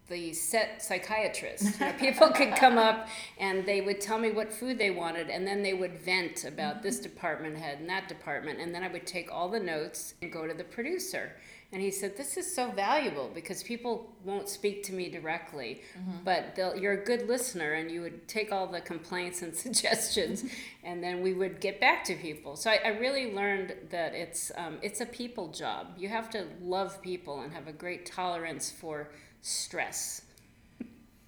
the 0.10 0.34
set 0.34 0.82
psychiatrist. 0.82 1.80
You 1.80 1.86
know, 1.86 1.94
people 2.00 2.30
could 2.30 2.56
come 2.56 2.78
up 2.78 3.08
and 3.38 3.66
they 3.66 3.82
would 3.82 4.00
tell 4.00 4.18
me 4.18 4.32
what 4.32 4.52
food 4.52 4.78
they 4.78 4.92
wanted, 4.92 5.30
and 5.30 5.46
then 5.46 5.64
they 5.64 5.74
would 5.74 6.00
vent 6.00 6.46
about 6.46 6.82
this 6.82 7.00
department 7.00 7.58
head 7.58 7.80
and 7.80 7.90
that 7.90 8.08
department, 8.08 8.60
and 8.60 8.74
then 8.74 8.84
I 8.84 8.88
would 8.88 9.06
take 9.06 9.32
all 9.32 9.50
the 9.50 9.60
notes 9.60 10.14
and 10.22 10.32
go 10.32 10.48
to 10.48 10.54
the 10.54 10.64
producer. 10.64 11.34
And 11.72 11.82
he 11.82 11.92
said, 11.92 12.16
"This 12.16 12.38
is 12.38 12.54
so 12.54 12.72
valuable 12.72 13.30
because 13.34 13.62
people 13.62 14.16
won't 14.24 14.48
speak 14.48 14.84
to 14.84 14.94
me 14.94 15.10
directly, 15.10 15.82
mm-hmm. 15.98 16.24
but 16.24 16.58
you're 16.80 17.02
a 17.02 17.04
good 17.04 17.28
listener, 17.28 17.74
and 17.74 17.92
you 17.92 18.02
would 18.02 18.28
take 18.28 18.54
all 18.54 18.68
the 18.68 18.80
complaints 18.80 19.42
and 19.42 19.54
suggestions, 19.66 20.46
and 20.84 21.04
then 21.04 21.22
we 21.22 21.34
would 21.34 21.60
get 21.60 21.82
back 21.82 22.06
to 22.06 22.16
people." 22.16 22.56
So 22.56 22.72
I, 22.72 22.80
I 22.86 22.88
really 22.90 23.34
learned 23.34 23.76
that 23.90 24.14
it's 24.14 24.52
um, 24.56 24.78
it's 24.82 25.02
a 25.02 25.06
people 25.06 25.50
job. 25.50 25.88
You 25.98 26.08
have 26.08 26.30
to 26.32 26.46
love 26.62 27.02
people 27.02 27.42
and 27.42 27.52
have 27.54 27.68
a 27.68 27.74
great 27.74 28.06
tolerance 28.06 28.72
for 28.72 29.10
stress. 29.42 30.22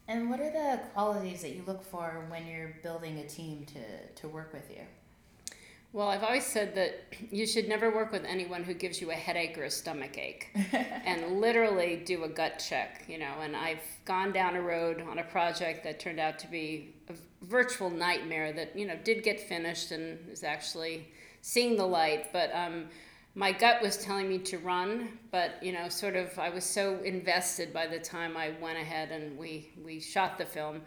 And 0.10 0.27
what 0.29 0.39
are 0.39 0.50
the 0.50 0.79
qualities 0.93 1.43
that 1.43 1.51
you 1.51 1.62
look 1.67 1.84
for 1.84 2.25
when 2.29 2.48
you're 2.48 2.75
building 2.81 3.19
a 3.19 3.27
team 3.27 3.63
to, 3.67 4.22
to 4.22 4.27
work 4.27 4.51
with 4.53 4.67
you? 4.72 4.81
Well, 5.91 6.10
I've 6.10 6.24
always 6.24 6.46
said 6.46 6.75
that 6.75 7.15
you 7.31 7.48
should 7.48 7.67
never 7.67 7.89
work 7.89 8.12
with 8.12 8.24
anyone 8.24 8.63
who 8.63 8.75
gives 8.75 9.01
you 9.01 9.10
a 9.10 9.15
headache 9.15 9.58
or 9.58 9.63
a 9.63 9.72
stomach 9.72 10.19
ache 10.19 10.50
and 10.72 11.39
literally 11.41 12.03
do 12.05 12.25
a 12.25 12.29
gut 12.29 12.63
check, 12.63 13.05
you 13.08 13.17
know. 13.17 13.34
And 13.41 13.55
I've 13.55 13.81
gone 14.05 14.31
down 14.31 14.55
a 14.55 14.62
road 14.62 15.01
on 15.01 15.17
a 15.17 15.24
project 15.24 15.84
that 15.86 16.00
turned 16.00 16.19
out 16.19 16.38
to 16.39 16.48
be 16.48 16.93
a 17.10 17.13
virtual 17.43 17.89
nightmare 17.89 18.53
that, 18.53 18.77
you 18.77 18.86
know, 18.86 18.98
did 19.03 19.24
get 19.24 19.39
finished 19.39 19.89
and 19.91 20.19
is 20.29 20.43
actually 20.43 21.08
seeing 21.41 21.75
the 21.75 21.88
light. 21.88 22.31
But 22.31 22.53
um, 22.53 22.86
my 23.34 23.51
gut 23.51 23.81
was 23.81 23.98
telling 23.98 24.29
me 24.29 24.38
to 24.38 24.60
run, 24.60 25.17
but 25.31 25.62
you 25.63 25.72
know, 25.72 25.89
sort 25.89 26.15
of, 26.15 26.38
I 26.38 26.50
was 26.50 26.65
so 26.65 27.00
invested 27.03 27.74
by 27.74 27.88
the 27.88 28.00
time 28.00 28.38
I 28.38 28.51
went 28.62 28.77
ahead 28.77 29.10
and 29.10 29.36
we 29.39 29.72
we 29.84 30.00
shot 30.00 30.38
the 30.38 30.46
film. 30.46 30.81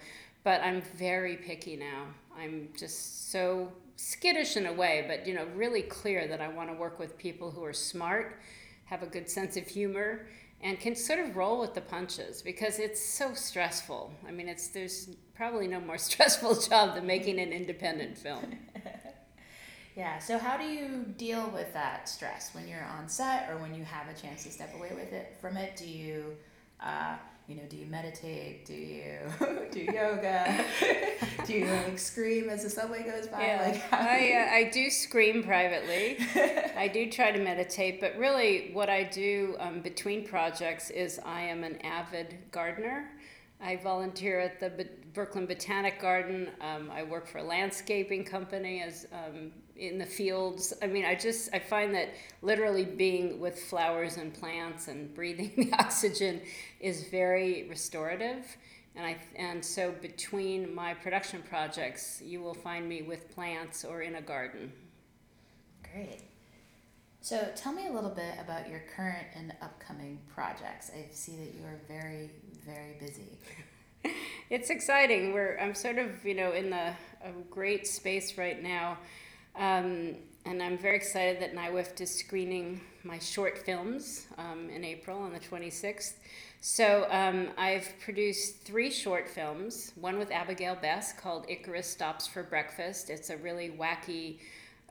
But 0.44 0.60
I'm 0.60 0.80
very 0.96 1.36
picky 1.36 1.76
now. 1.76 2.06
I'm 2.36 2.68
just 2.76 3.30
so 3.32 3.72
skittish 4.02 4.56
in 4.56 4.66
a 4.66 4.72
way, 4.72 5.04
but 5.06 5.26
you 5.26 5.34
know, 5.34 5.46
really 5.54 5.82
clear 5.82 6.26
that 6.26 6.40
I 6.40 6.48
want 6.48 6.68
to 6.70 6.74
work 6.74 6.98
with 6.98 7.16
people 7.16 7.50
who 7.50 7.64
are 7.64 7.72
smart, 7.72 8.40
have 8.86 9.02
a 9.02 9.06
good 9.06 9.30
sense 9.30 9.56
of 9.56 9.66
humor, 9.66 10.26
and 10.60 10.78
can 10.78 10.94
sort 10.94 11.20
of 11.20 11.36
roll 11.36 11.60
with 11.60 11.74
the 11.74 11.80
punches 11.80 12.42
because 12.42 12.78
it's 12.78 13.00
so 13.00 13.32
stressful. 13.34 14.12
I 14.26 14.32
mean, 14.32 14.48
it's 14.48 14.68
there's 14.68 15.10
probably 15.34 15.68
no 15.68 15.80
more 15.80 15.98
stressful 16.10 16.60
job 16.60 16.94
than 16.94 17.06
making 17.06 17.38
an 17.38 17.52
independent 17.52 18.18
film. 18.18 18.58
Yeah. 19.94 20.18
So 20.20 20.38
how 20.38 20.56
do 20.56 20.64
you 20.64 21.04
deal 21.18 21.50
with 21.50 21.72
that 21.74 22.08
stress 22.08 22.54
when 22.54 22.66
you're 22.66 22.84
on 22.84 23.10
set 23.10 23.50
or 23.50 23.58
when 23.58 23.74
you 23.74 23.84
have 23.84 24.08
a 24.08 24.18
chance 24.18 24.42
to 24.44 24.50
step 24.50 24.74
away 24.74 24.90
with 24.94 25.12
it 25.12 25.36
from 25.38 25.56
it? 25.58 25.76
Do 25.76 25.86
you, 25.86 26.34
uh, 26.80 27.16
you 27.48 27.56
know, 27.56 27.62
do 27.68 27.76
you 27.76 27.86
meditate? 27.86 28.64
Do 28.64 28.74
you 28.74 29.18
do 29.70 29.80
yoga? 29.80 30.64
do 31.46 31.52
you 31.52 31.66
like 31.66 31.98
scream 31.98 32.48
as 32.48 32.62
the 32.62 32.70
subway 32.70 33.02
goes 33.02 33.26
by? 33.26 33.42
Yeah, 33.42 33.62
like 33.62 33.92
I 33.92 34.32
uh, 34.32 34.54
I 34.54 34.70
do 34.72 34.90
scream 34.90 35.42
privately. 35.42 36.18
I 36.76 36.88
do 36.88 37.10
try 37.10 37.32
to 37.32 37.42
meditate, 37.42 38.00
but 38.00 38.16
really, 38.16 38.70
what 38.72 38.88
I 38.88 39.04
do 39.04 39.56
um, 39.58 39.80
between 39.80 40.26
projects 40.26 40.90
is 40.90 41.20
I 41.24 41.42
am 41.42 41.64
an 41.64 41.80
avid 41.82 42.38
gardener. 42.50 43.10
I 43.60 43.76
volunteer 43.76 44.40
at 44.40 44.58
the 44.58 44.88
Brooklyn 45.14 45.46
Botanic 45.46 46.00
Garden. 46.00 46.50
Um, 46.60 46.90
I 46.90 47.02
work 47.04 47.28
for 47.28 47.38
a 47.38 47.44
landscaping 47.44 48.24
company 48.24 48.82
as 48.82 49.06
um, 49.12 49.52
in 49.76 49.98
the 49.98 50.06
fields. 50.06 50.72
I 50.82 50.86
mean, 50.86 51.04
I 51.04 51.14
just 51.14 51.50
I 51.52 51.58
find 51.58 51.94
that 51.94 52.10
literally 52.42 52.84
being 52.84 53.40
with 53.40 53.58
flowers 53.58 54.16
and 54.16 54.32
plants 54.32 54.88
and 54.88 55.12
breathing 55.14 55.52
the 55.56 55.72
oxygen 55.74 56.40
is 56.80 57.04
very 57.04 57.66
restorative. 57.68 58.44
And 58.94 59.06
I 59.06 59.16
and 59.36 59.64
so 59.64 59.92
between 59.92 60.74
my 60.74 60.94
production 60.94 61.42
projects, 61.42 62.20
you 62.24 62.40
will 62.40 62.54
find 62.54 62.88
me 62.88 63.02
with 63.02 63.34
plants 63.34 63.84
or 63.84 64.02
in 64.02 64.16
a 64.16 64.22
garden. 64.22 64.72
Great. 65.92 66.20
So 67.20 67.48
tell 67.54 67.72
me 67.72 67.86
a 67.86 67.92
little 67.92 68.10
bit 68.10 68.34
about 68.40 68.68
your 68.68 68.82
current 68.96 69.28
and 69.34 69.54
upcoming 69.62 70.18
projects. 70.34 70.90
I 70.94 71.06
see 71.12 71.36
that 71.36 71.54
you 71.54 71.64
are 71.64 71.80
very 71.88 72.30
very 72.66 72.96
busy. 73.00 73.38
it's 74.50 74.70
exciting. 74.70 75.32
We're 75.32 75.56
I'm 75.58 75.74
sort 75.74 75.98
of 75.98 76.24
you 76.24 76.34
know 76.34 76.52
in 76.52 76.70
the 76.70 76.92
a 77.24 77.30
great 77.50 77.86
space 77.86 78.36
right 78.36 78.62
now, 78.62 78.98
um, 79.56 80.16
and 80.44 80.62
I'm 80.62 80.78
very 80.78 80.96
excited 80.96 81.40
that 81.40 81.54
NYWIFT 81.54 82.00
is 82.00 82.14
screening 82.14 82.80
my 83.04 83.18
short 83.18 83.58
films 83.58 84.26
um, 84.38 84.70
in 84.70 84.84
April 84.84 85.18
on 85.18 85.32
the 85.32 85.40
26th. 85.40 86.14
So 86.60 87.06
um, 87.10 87.48
I've 87.58 87.92
produced 88.00 88.62
three 88.62 88.90
short 88.90 89.28
films. 89.28 89.92
One 90.00 90.18
with 90.18 90.30
Abigail 90.30 90.76
Bess 90.76 91.12
called 91.12 91.46
Icarus 91.48 91.88
Stops 91.88 92.26
for 92.26 92.42
Breakfast. 92.42 93.10
It's 93.10 93.30
a 93.30 93.36
really 93.36 93.70
wacky 93.70 94.38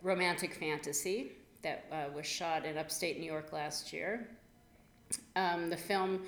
romantic 0.04 0.54
fantasy 0.54 1.32
that 1.64 1.86
uh, 1.92 2.06
was 2.16 2.26
shot 2.26 2.66
in 2.66 2.78
upstate 2.78 3.20
New 3.20 3.26
York 3.26 3.54
last 3.54 3.94
year. 3.94 4.28
Um, 5.36 5.70
the 5.70 5.78
film 5.78 6.22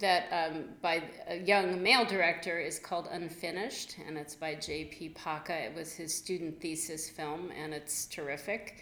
that 0.00 0.28
um, 0.32 0.64
by 0.82 1.02
a 1.28 1.38
young 1.38 1.82
male 1.82 2.04
director 2.04 2.58
is 2.58 2.78
called 2.78 3.08
Unfinished, 3.10 3.96
and 4.06 4.18
it's 4.18 4.34
by 4.34 4.54
J.P. 4.54 5.10
Paca. 5.10 5.54
It 5.66 5.74
was 5.74 5.92
his 5.92 6.16
student 6.16 6.60
thesis 6.60 7.08
film, 7.08 7.50
and 7.56 7.72
it's 7.72 8.06
terrific. 8.06 8.76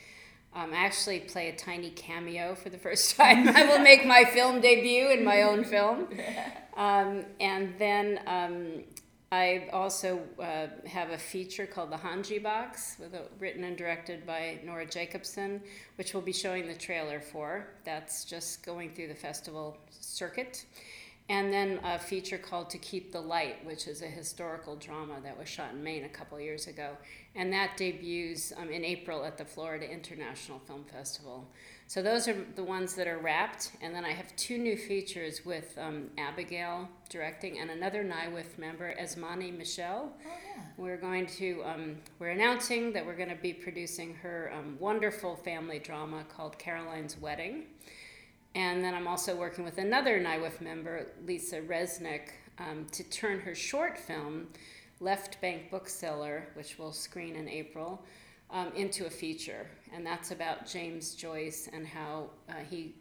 Um, 0.54 0.72
I 0.72 0.84
actually 0.84 1.20
play 1.20 1.48
a 1.48 1.56
tiny 1.56 1.90
cameo 1.90 2.54
for 2.54 2.68
the 2.70 2.78
first 2.78 3.16
time. 3.16 3.48
I 3.48 3.64
will 3.66 3.78
make 3.78 4.06
my 4.06 4.24
film 4.24 4.60
debut 4.60 5.10
in 5.10 5.24
my 5.24 5.42
own 5.42 5.64
film. 5.64 6.08
Um, 6.74 7.26
and 7.38 7.74
then 7.78 8.20
um, 8.26 8.84
I 9.30 9.68
also 9.72 10.22
uh, 10.38 10.68
have 10.86 11.10
a 11.10 11.18
feature 11.18 11.66
called 11.66 11.90
The 11.90 11.96
Hanji 11.96 12.42
Box, 12.42 12.96
with 12.98 13.14
a, 13.14 13.24
written 13.38 13.64
and 13.64 13.76
directed 13.76 14.26
by 14.26 14.58
Nora 14.64 14.86
Jacobson, 14.86 15.60
which 15.96 16.14
we'll 16.14 16.22
be 16.22 16.32
showing 16.32 16.66
the 16.66 16.74
trailer 16.74 17.20
for. 17.20 17.68
That's 17.84 18.24
just 18.24 18.64
going 18.64 18.94
through 18.94 19.08
the 19.08 19.14
festival 19.14 19.76
circuit. 19.90 20.64
And 21.32 21.50
then 21.50 21.80
a 21.82 21.98
feature 21.98 22.36
called 22.36 22.68
To 22.68 22.78
Keep 22.78 23.10
the 23.10 23.20
Light, 23.22 23.64
which 23.64 23.86
is 23.86 24.02
a 24.02 24.06
historical 24.06 24.76
drama 24.76 25.14
that 25.22 25.38
was 25.38 25.48
shot 25.48 25.72
in 25.72 25.82
Maine 25.82 26.04
a 26.04 26.08
couple 26.10 26.38
years 26.38 26.66
ago. 26.66 26.90
And 27.34 27.50
that 27.54 27.78
debuts 27.78 28.52
um, 28.54 28.70
in 28.70 28.84
April 28.84 29.24
at 29.24 29.38
the 29.38 29.44
Florida 29.46 29.90
International 29.90 30.58
Film 30.58 30.84
Festival. 30.84 31.48
So 31.86 32.02
those 32.02 32.28
are 32.28 32.36
the 32.54 32.62
ones 32.62 32.94
that 32.96 33.06
are 33.06 33.16
wrapped. 33.16 33.72
And 33.80 33.94
then 33.94 34.04
I 34.04 34.10
have 34.10 34.36
two 34.36 34.58
new 34.58 34.76
features 34.76 35.42
with 35.46 35.74
um, 35.78 36.10
Abigail 36.18 36.86
directing 37.08 37.60
and 37.60 37.70
another 37.70 38.04
NYWIFT 38.04 38.58
member, 38.58 38.94
Esmani 39.00 39.56
Michel. 39.56 40.12
Oh, 40.12 40.28
yeah. 40.28 40.62
We're 40.76 40.98
going 40.98 41.24
to, 41.38 41.62
um, 41.64 41.96
we're 42.18 42.28
announcing 42.28 42.92
that 42.92 43.06
we're 43.06 43.16
going 43.16 43.30
to 43.30 43.42
be 43.42 43.54
producing 43.54 44.16
her 44.16 44.52
um, 44.54 44.76
wonderful 44.78 45.36
family 45.36 45.78
drama 45.78 46.24
called 46.24 46.58
Caroline's 46.58 47.18
Wedding. 47.18 47.64
And 48.54 48.84
then 48.84 48.94
I'm 48.94 49.08
also 49.08 49.34
working 49.34 49.64
with 49.64 49.78
another 49.78 50.20
NYWIFT 50.20 50.60
member, 50.60 51.06
Lisa 51.26 51.60
Resnick, 51.60 52.28
um, 52.58 52.86
to 52.92 53.02
turn 53.04 53.40
her 53.40 53.54
short 53.54 53.98
film, 53.98 54.48
Left 55.00 55.40
Bank 55.40 55.70
Bookseller, 55.70 56.48
which 56.54 56.78
will 56.78 56.92
screen 56.92 57.34
in 57.34 57.48
April, 57.48 58.02
um, 58.50 58.70
into 58.76 59.06
a 59.06 59.10
feature. 59.10 59.66
And 59.94 60.06
that's 60.06 60.30
about 60.30 60.66
James 60.66 61.14
Joyce 61.14 61.68
and 61.72 61.86
how 61.86 62.30
uh, 62.48 62.54
he 62.68 62.94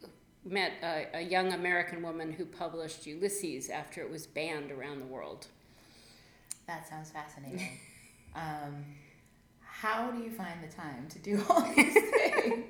met 0.44 0.72
a, 0.82 1.06
a, 1.18 1.20
young 1.20 1.52
American 1.52 2.02
woman 2.02 2.32
who 2.32 2.44
published 2.44 3.06
Ulysses 3.06 3.70
after 3.70 4.00
it 4.00 4.10
was 4.10 4.26
banned 4.26 4.72
around 4.72 4.98
the 5.00 5.06
world. 5.06 5.46
That 6.66 6.88
sounds 6.88 7.10
fascinating. 7.10 7.78
um, 8.34 8.84
how 9.82 10.12
do 10.12 10.22
you 10.22 10.30
find 10.30 10.62
the 10.62 10.72
time 10.72 11.08
to 11.08 11.18
do 11.18 11.42
all 11.50 11.62
these 11.74 11.92
things? 11.92 12.64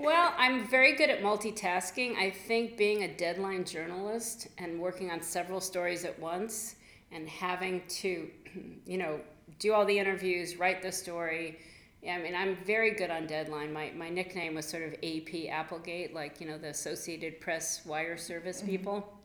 well, 0.00 0.34
I'm 0.36 0.66
very 0.66 0.96
good 0.96 1.08
at 1.08 1.22
multitasking. 1.22 2.16
I 2.16 2.30
think 2.30 2.76
being 2.76 3.04
a 3.04 3.16
deadline 3.16 3.64
journalist 3.64 4.48
and 4.58 4.80
working 4.80 5.12
on 5.12 5.22
several 5.22 5.60
stories 5.60 6.04
at 6.04 6.18
once 6.18 6.74
and 7.12 7.28
having 7.28 7.82
to, 7.88 8.28
you 8.86 8.98
know, 8.98 9.20
do 9.60 9.72
all 9.72 9.84
the 9.84 9.96
interviews, 9.96 10.56
write 10.56 10.82
the 10.82 10.90
story. 10.90 11.60
I 12.08 12.18
mean, 12.18 12.34
I'm 12.34 12.56
very 12.66 12.90
good 12.90 13.12
on 13.12 13.28
deadline. 13.28 13.72
My, 13.72 13.92
my 13.96 14.10
nickname 14.10 14.56
was 14.56 14.66
sort 14.66 14.82
of 14.82 14.94
AP 15.04 15.48
Applegate, 15.48 16.14
like, 16.14 16.40
you 16.40 16.48
know, 16.48 16.58
the 16.58 16.68
Associated 16.68 17.40
Press 17.40 17.86
wire 17.86 18.16
service 18.16 18.58
mm-hmm. 18.58 18.70
people. 18.70 19.20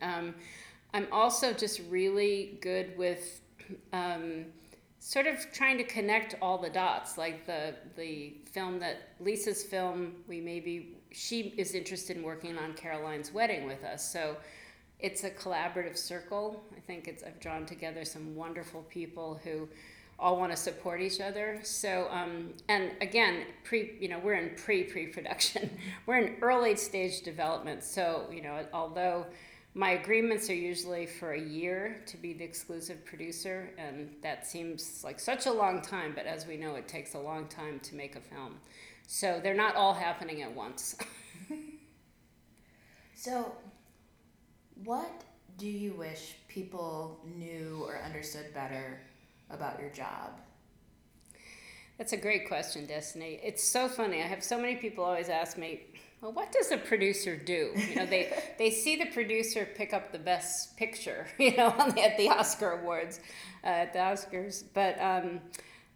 Um, 0.00 0.36
I'm 0.94 1.08
also 1.10 1.52
just 1.52 1.80
really 1.90 2.56
good 2.62 2.96
with 2.96 3.40
um, 3.92 4.44
sort 5.00 5.26
of 5.26 5.50
trying 5.50 5.78
to 5.78 5.84
connect 5.84 6.36
all 6.42 6.58
the 6.58 6.68
dots 6.68 7.16
like 7.16 7.46
the 7.46 7.74
the 7.96 8.34
film 8.52 8.78
that 8.78 9.08
lisa's 9.18 9.62
film 9.62 10.12
we 10.28 10.40
maybe 10.40 10.94
she 11.10 11.54
is 11.56 11.74
interested 11.74 12.18
in 12.18 12.22
working 12.22 12.56
on 12.58 12.74
caroline's 12.74 13.32
wedding 13.32 13.66
with 13.66 13.82
us. 13.82 14.12
So 14.12 14.36
it's 15.00 15.24
a 15.24 15.30
collaborative 15.30 15.96
circle. 15.96 16.62
I 16.76 16.80
think 16.80 17.08
it's 17.08 17.24
i've 17.24 17.40
drawn 17.40 17.66
together 17.66 18.04
some 18.04 18.36
wonderful 18.36 18.82
people 18.90 19.40
who 19.42 19.68
all 20.18 20.36
want 20.36 20.52
to 20.52 20.56
support 20.56 21.00
each 21.00 21.18
other. 21.18 21.58
So 21.62 22.08
um, 22.10 22.52
and 22.68 22.92
again 23.00 23.46
pre 23.64 23.96
you 24.00 24.08
know 24.08 24.18
we're 24.18 24.34
in 24.34 24.54
pre 24.54 24.84
pre 24.84 25.06
production 25.06 25.70
we're 26.06 26.18
in 26.18 26.36
early 26.42 26.76
stage 26.76 27.22
development. 27.22 27.82
So 27.82 28.26
you 28.30 28.42
know 28.42 28.66
although 28.72 29.26
my 29.74 29.90
agreements 29.90 30.50
are 30.50 30.54
usually 30.54 31.06
for 31.06 31.32
a 31.32 31.40
year 31.40 32.02
to 32.06 32.16
be 32.16 32.32
the 32.32 32.44
exclusive 32.44 33.04
producer, 33.04 33.70
and 33.78 34.10
that 34.22 34.46
seems 34.46 35.02
like 35.04 35.20
such 35.20 35.46
a 35.46 35.52
long 35.52 35.80
time, 35.80 36.12
but 36.14 36.26
as 36.26 36.46
we 36.46 36.56
know, 36.56 36.74
it 36.74 36.88
takes 36.88 37.14
a 37.14 37.18
long 37.18 37.46
time 37.46 37.78
to 37.80 37.94
make 37.94 38.16
a 38.16 38.20
film. 38.20 38.56
So 39.06 39.40
they're 39.42 39.54
not 39.54 39.76
all 39.76 39.94
happening 39.94 40.42
at 40.42 40.54
once. 40.54 40.96
so, 43.14 43.52
what 44.84 45.22
do 45.56 45.68
you 45.68 45.92
wish 45.92 46.36
people 46.48 47.20
knew 47.36 47.84
or 47.86 48.02
understood 48.02 48.52
better 48.52 49.00
about 49.50 49.78
your 49.80 49.90
job? 49.90 50.40
That's 51.98 52.12
a 52.14 52.16
great 52.16 52.48
question, 52.48 52.86
Destiny. 52.86 53.38
It's 53.42 53.62
so 53.62 53.86
funny. 53.86 54.22
I 54.22 54.26
have 54.26 54.42
so 54.42 54.58
many 54.58 54.76
people 54.76 55.04
always 55.04 55.28
ask 55.28 55.58
me, 55.58 55.82
well, 56.20 56.32
what 56.32 56.52
does 56.52 56.70
a 56.70 56.76
producer 56.76 57.36
do? 57.36 57.72
You 57.88 57.96
know, 57.96 58.06
they 58.06 58.32
they 58.58 58.70
see 58.70 58.96
the 58.96 59.06
producer 59.06 59.66
pick 59.74 59.94
up 59.94 60.12
the 60.12 60.18
best 60.18 60.76
picture, 60.76 61.26
you 61.38 61.56
know, 61.56 61.74
the, 61.94 62.02
at 62.02 62.16
the 62.18 62.28
Oscar 62.28 62.72
awards, 62.72 63.20
uh, 63.64 63.68
at 63.68 63.92
the 63.92 63.98
Oscars. 63.98 64.64
But 64.74 65.00
um, 65.00 65.40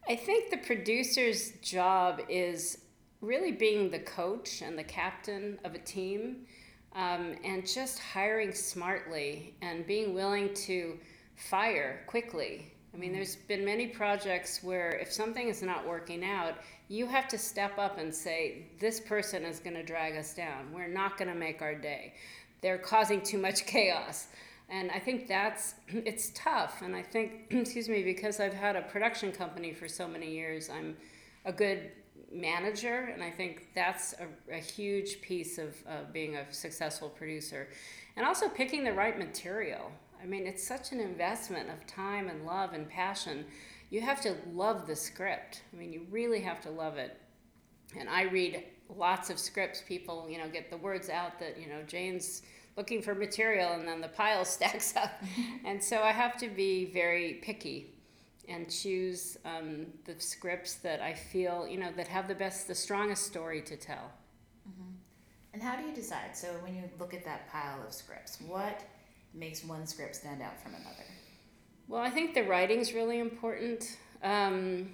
I 0.09 0.17
think 0.17 0.51
the 0.51 0.59
producer's 0.59 1.53
job 1.63 2.21
is 2.29 2.79
really 3.21 3.53
being 3.53 3.91
the 3.91 3.99
coach 3.99 4.63
and 4.63 4.79
the 4.79 4.85
captain 4.85 5.59
of 5.65 5.75
a 5.75 5.79
team, 5.79 6.47
um, 6.95 7.35
and 7.45 7.67
just 7.67 7.99
hiring 7.99 8.53
smartly 8.53 9.55
and 9.63 9.87
being 9.87 10.15
willing 10.15 10.53
to 10.55 10.99
fire 11.37 12.03
quickly. 12.07 12.71
I 12.95 12.97
mean, 12.97 13.13
there's 13.13 13.35
been 13.35 13.65
many 13.65 13.89
projects 13.89 14.63
where 14.63 14.91
if 14.91 15.13
something 15.13 15.49
is 15.49 15.63
not 15.63 15.87
working 15.87 16.25
out, 16.25 16.55
you 16.89 17.07
have 17.07 17.29
to 17.29 17.39
step 17.39 17.79
up 17.79 17.99
and 17.99 18.15
say, 18.15 18.67
this 18.79 19.01
person 19.01 19.45
is 19.45 19.59
going 19.59 19.75
to 19.75 19.83
drag 19.83 20.17
us 20.17 20.35
down. 20.35 20.73
We're 20.73 20.89
not 20.89 21.17
going 21.17 21.29
to 21.29 21.35
make 21.35 21.63
our 21.63 21.75
day. 21.75 22.15
They're 22.61 22.79
causing 22.79 23.23
too 23.23 23.39
much 23.39 23.67
chaos. 23.67 24.29
And 24.69 24.91
I 24.91 24.99
think 24.99 25.29
that's, 25.29 25.75
it's 25.89 26.31
tough. 26.35 26.83
And 26.83 26.95
I 26.95 27.03
think, 27.03 27.47
excuse 27.51 27.89
me, 27.89 28.03
because 28.03 28.41
I've 28.41 28.55
had 28.55 28.77
a 28.77 28.83
production 28.83 29.33
company 29.33 29.73
for 29.73 29.89
so 29.89 30.07
many 30.07 30.31
years, 30.31 30.69
I'm 30.69 30.97
a 31.45 31.53
good 31.53 31.91
manager. 32.33 33.11
And 33.13 33.23
I 33.23 33.31
think 33.31 33.69
that's 33.75 34.15
a, 34.15 34.55
a 34.55 34.59
huge 34.59 35.21
piece 35.21 35.59
of 35.59 35.75
uh, 35.89 36.11
being 36.13 36.37
a 36.37 36.53
successful 36.53 37.09
producer. 37.09 37.69
And 38.17 38.27
also 38.27 38.49
picking 38.49 38.85
the 38.85 38.93
right 38.93 39.19
material. 39.19 39.91
I 40.23 40.27
mean, 40.27 40.47
it's 40.47 40.67
such 40.67 40.93
an 40.93 41.01
investment 41.01 41.69
of 41.69 41.87
time 41.87 42.29
and 42.29 42.47
love 42.47 42.73
and 42.73 42.89
passion 42.89 43.45
you 43.91 44.01
have 44.01 44.21
to 44.23 44.37
love 44.53 44.87
the 44.87 44.97
script. 44.97 45.63
I 45.73 45.77
mean, 45.77 45.93
you 45.93 46.07
really 46.11 46.41
have 46.41 46.61
to 46.63 46.71
love 46.71 46.97
it. 46.97 47.21
And 47.99 48.09
I 48.09 48.23
read 48.23 48.65
lots 48.89 49.31
of 49.31 49.39
scripts. 49.39 49.83
People, 49.87 50.27
you 50.29 50.39
know, 50.39 50.49
get 50.49 50.71
the 50.71 50.77
words 50.77 51.09
out 51.09 51.39
that, 51.41 51.61
you 51.61 51.69
know, 51.69 51.83
Jane's 51.87 52.43
looking 52.77 53.01
for 53.03 53.15
material 53.15 53.73
and 53.73 53.87
then 53.87 54.01
the 54.01 54.09
pile 54.09 54.45
stacks 54.45 54.97
up. 54.97 55.23
and 55.65 55.83
so 55.83 56.03
I 56.03 56.13
have 56.13 56.37
to 56.39 56.49
be 56.49 56.87
very 56.87 57.35
picky 57.35 57.91
and 58.49 58.71
choose 58.71 59.39
um, 59.45 59.87
the 60.05 60.15
scripts 60.19 60.75
that 60.77 61.01
I 61.01 61.15
feel, 61.15 61.67
you 61.67 61.79
know, 61.79 61.91
that 61.97 62.09
have 62.09 62.29
the 62.29 62.35
best, 62.35 62.69
the 62.69 62.75
strongest 62.75 63.25
story 63.25 63.63
to 63.63 63.77
tell. 63.77 64.11
Mm-hmm. 64.69 64.91
And 65.55 65.63
how 65.63 65.77
do 65.77 65.87
you 65.87 65.95
decide? 65.95 66.37
So 66.37 66.49
when 66.63 66.75
you 66.75 66.83
look 66.99 67.15
at 67.15 67.25
that 67.25 67.51
pile 67.51 67.83
of 67.87 67.93
scripts, 67.93 68.41
what 68.41 68.83
makes 69.33 69.65
one 69.65 69.87
script 69.87 70.17
stand 70.17 70.43
out 70.43 70.61
from 70.61 70.75
another? 70.75 71.05
Well, 71.87 72.01
I 72.01 72.11
think 72.11 72.35
the 72.35 72.43
writing's 72.43 72.95
really 72.95 73.21
important. 73.21 73.99
Um, 74.23 74.89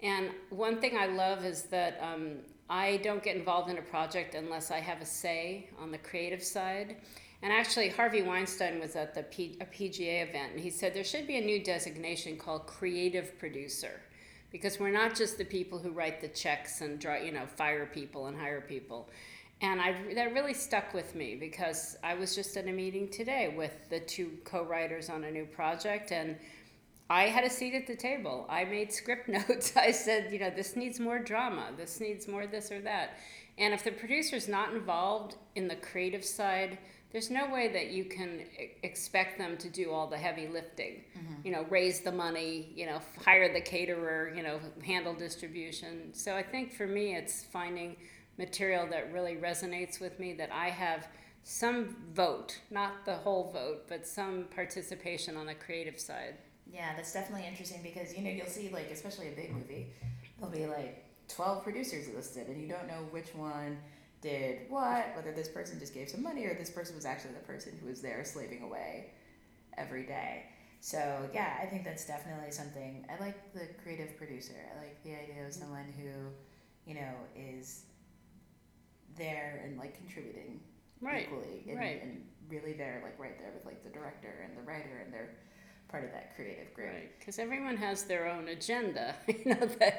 and 0.00 0.30
one 0.50 0.80
thing 0.80 0.96
I 0.96 1.06
love 1.06 1.44
is 1.44 1.64
that 1.64 1.98
um, 2.00 2.36
I 2.70 2.98
don't 2.98 3.22
get 3.22 3.36
involved 3.36 3.70
in 3.70 3.78
a 3.78 3.82
project 3.82 4.34
unless 4.34 4.70
I 4.70 4.78
have 4.78 5.00
a 5.00 5.04
say 5.04 5.68
on 5.80 5.90
the 5.90 5.98
creative 5.98 6.42
side. 6.42 6.96
And 7.42 7.52
actually, 7.52 7.88
Harvey 7.88 8.22
Weinstein 8.22 8.78
was 8.78 8.94
at 8.94 9.14
the 9.14 9.24
P- 9.24 9.58
a 9.60 9.64
PGA 9.64 10.28
event, 10.28 10.52
and 10.52 10.60
he 10.60 10.70
said 10.70 10.94
there 10.94 11.02
should 11.02 11.26
be 11.26 11.38
a 11.38 11.40
new 11.40 11.62
designation 11.62 12.36
called 12.36 12.68
creative 12.68 13.36
producer, 13.40 14.00
because 14.52 14.78
we're 14.78 14.92
not 14.92 15.16
just 15.16 15.38
the 15.38 15.44
people 15.44 15.80
who 15.80 15.90
write 15.90 16.20
the 16.20 16.28
checks 16.28 16.82
and 16.82 17.00
draw, 17.00 17.16
you 17.16 17.32
know, 17.32 17.46
fire 17.56 17.84
people 17.84 18.26
and 18.26 18.36
hire 18.36 18.60
people. 18.60 19.08
And 19.62 19.80
I, 19.80 19.94
that 20.14 20.34
really 20.34 20.54
stuck 20.54 20.92
with 20.92 21.14
me 21.14 21.36
because 21.36 21.96
I 22.02 22.14
was 22.14 22.34
just 22.34 22.56
at 22.56 22.66
a 22.66 22.72
meeting 22.72 23.08
today 23.08 23.54
with 23.56 23.88
the 23.90 24.00
two 24.00 24.32
co-writers 24.44 25.08
on 25.08 25.22
a 25.22 25.30
new 25.30 25.46
project, 25.46 26.10
and 26.10 26.36
I 27.08 27.24
had 27.24 27.44
a 27.44 27.50
seat 27.50 27.74
at 27.74 27.86
the 27.86 27.94
table. 27.94 28.44
I 28.50 28.64
made 28.64 28.92
script 28.92 29.28
notes. 29.48 29.76
I 29.76 29.92
said, 29.92 30.32
you 30.32 30.40
know, 30.40 30.50
this 30.50 30.74
needs 30.74 30.98
more 30.98 31.20
drama. 31.20 31.70
This 31.76 32.00
needs 32.00 32.26
more 32.26 32.46
this 32.46 32.72
or 32.72 32.80
that. 32.80 33.18
And 33.56 33.72
if 33.72 33.84
the 33.84 33.92
producer's 33.92 34.48
not 34.48 34.72
involved 34.72 35.36
in 35.54 35.68
the 35.68 35.76
creative 35.76 36.24
side, 36.24 36.78
there's 37.12 37.30
no 37.30 37.48
way 37.52 37.68
that 37.68 37.90
you 37.90 38.06
can 38.06 38.40
expect 38.82 39.38
them 39.38 39.58
to 39.58 39.68
do 39.68 39.92
all 39.92 40.08
the 40.08 40.16
heavy 40.16 40.48
lifting. 40.48 41.04
Mm-hmm. 41.16 41.34
You 41.46 41.52
know, 41.52 41.66
raise 41.68 42.00
the 42.00 42.10
money, 42.10 42.72
you 42.74 42.86
know, 42.86 43.00
hire 43.22 43.52
the 43.52 43.60
caterer, 43.60 44.32
you 44.34 44.42
know, 44.42 44.58
handle 44.84 45.14
distribution. 45.14 46.14
So 46.14 46.34
I 46.34 46.42
think 46.42 46.72
for 46.72 46.86
me, 46.86 47.14
it's 47.14 47.44
finding 47.44 47.96
material 48.38 48.86
that 48.90 49.12
really 49.12 49.36
resonates 49.36 50.00
with 50.00 50.18
me 50.18 50.32
that 50.34 50.50
I 50.52 50.70
have 50.70 51.06
some 51.44 51.96
vote, 52.14 52.58
not 52.70 53.04
the 53.04 53.16
whole 53.16 53.50
vote, 53.52 53.84
but 53.88 54.06
some 54.06 54.44
participation 54.54 55.36
on 55.36 55.46
the 55.46 55.54
creative 55.54 55.98
side. 55.98 56.34
Yeah, 56.72 56.94
that's 56.96 57.12
definitely 57.12 57.46
interesting 57.46 57.82
because 57.82 58.16
you 58.16 58.22
know 58.22 58.30
you'll 58.30 58.46
see 58.46 58.70
like 58.70 58.90
especially 58.90 59.28
a 59.28 59.32
big 59.32 59.52
movie, 59.52 59.88
there'll 60.38 60.54
be 60.54 60.66
like 60.66 61.04
twelve 61.28 61.62
producers 61.62 62.08
listed, 62.14 62.48
and 62.48 62.60
you 62.60 62.68
don't 62.68 62.86
know 62.86 63.04
which 63.10 63.34
one 63.34 63.78
did 64.22 64.60
what, 64.70 65.14
whether 65.16 65.32
this 65.32 65.48
person 65.48 65.78
just 65.78 65.92
gave 65.92 66.08
some 66.08 66.22
money 66.22 66.46
or 66.46 66.54
this 66.54 66.70
person 66.70 66.94
was 66.94 67.04
actually 67.04 67.34
the 67.34 67.40
person 67.40 67.76
who 67.80 67.88
was 67.88 68.00
there 68.00 68.24
slaving 68.24 68.62
away 68.62 69.10
every 69.76 70.04
day. 70.04 70.44
So 70.80 71.28
yeah, 71.34 71.58
I 71.60 71.66
think 71.66 71.84
that's 71.84 72.06
definitely 72.06 72.50
something. 72.52 73.04
I 73.10 73.22
like 73.22 73.52
the 73.52 73.68
creative 73.82 74.16
producer. 74.16 74.54
I 74.74 74.78
like 74.78 75.02
the 75.04 75.10
idea 75.10 75.44
of 75.44 75.50
mm-hmm. 75.50 75.60
someone 75.60 75.92
who, 75.98 76.90
you 76.90 76.94
know, 76.94 77.12
is 77.36 77.84
there 79.16 79.62
and 79.64 79.78
like 79.78 79.96
contributing 79.96 80.60
right. 81.00 81.26
equally 81.26 81.64
and, 81.68 81.78
right. 81.78 82.02
and 82.02 82.22
really 82.48 82.72
there 82.72 83.00
like 83.02 83.18
right 83.18 83.38
there 83.38 83.52
with 83.54 83.64
like 83.64 83.82
the 83.82 83.90
director 83.90 84.46
and 84.46 84.56
the 84.56 84.62
writer 84.62 85.02
and 85.04 85.12
they're 85.12 85.30
part 85.92 86.04
of 86.04 86.10
that 86.10 86.34
creative 86.34 86.72
group. 86.74 86.88
Right, 86.88 87.18
because 87.18 87.38
everyone 87.38 87.76
has 87.76 88.04
their 88.04 88.26
own 88.26 88.48
agenda. 88.48 89.14
you 89.28 89.44
know, 89.44 89.66
the 89.66 89.92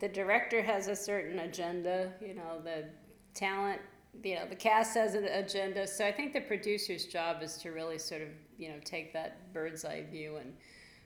the 0.00 0.08
director 0.08 0.60
has 0.60 0.88
a 0.88 0.96
certain 0.96 1.38
agenda. 1.38 2.12
You 2.20 2.34
know, 2.34 2.60
the 2.62 2.86
talent, 3.34 3.80
you 4.22 4.34
know, 4.34 4.46
the 4.46 4.56
cast 4.56 4.94
has 4.96 5.14
an 5.14 5.24
agenda. 5.24 5.86
So 5.86 6.04
I 6.04 6.12
think 6.12 6.32
the 6.32 6.40
producer's 6.40 7.06
job 7.06 7.42
is 7.42 7.56
to 7.58 7.70
really 7.70 7.98
sort 7.98 8.22
of 8.22 8.28
you 8.58 8.68
know 8.68 8.80
take 8.84 9.12
that 9.12 9.52
bird's 9.54 9.84
eye 9.84 10.04
view 10.10 10.36
and 10.36 10.52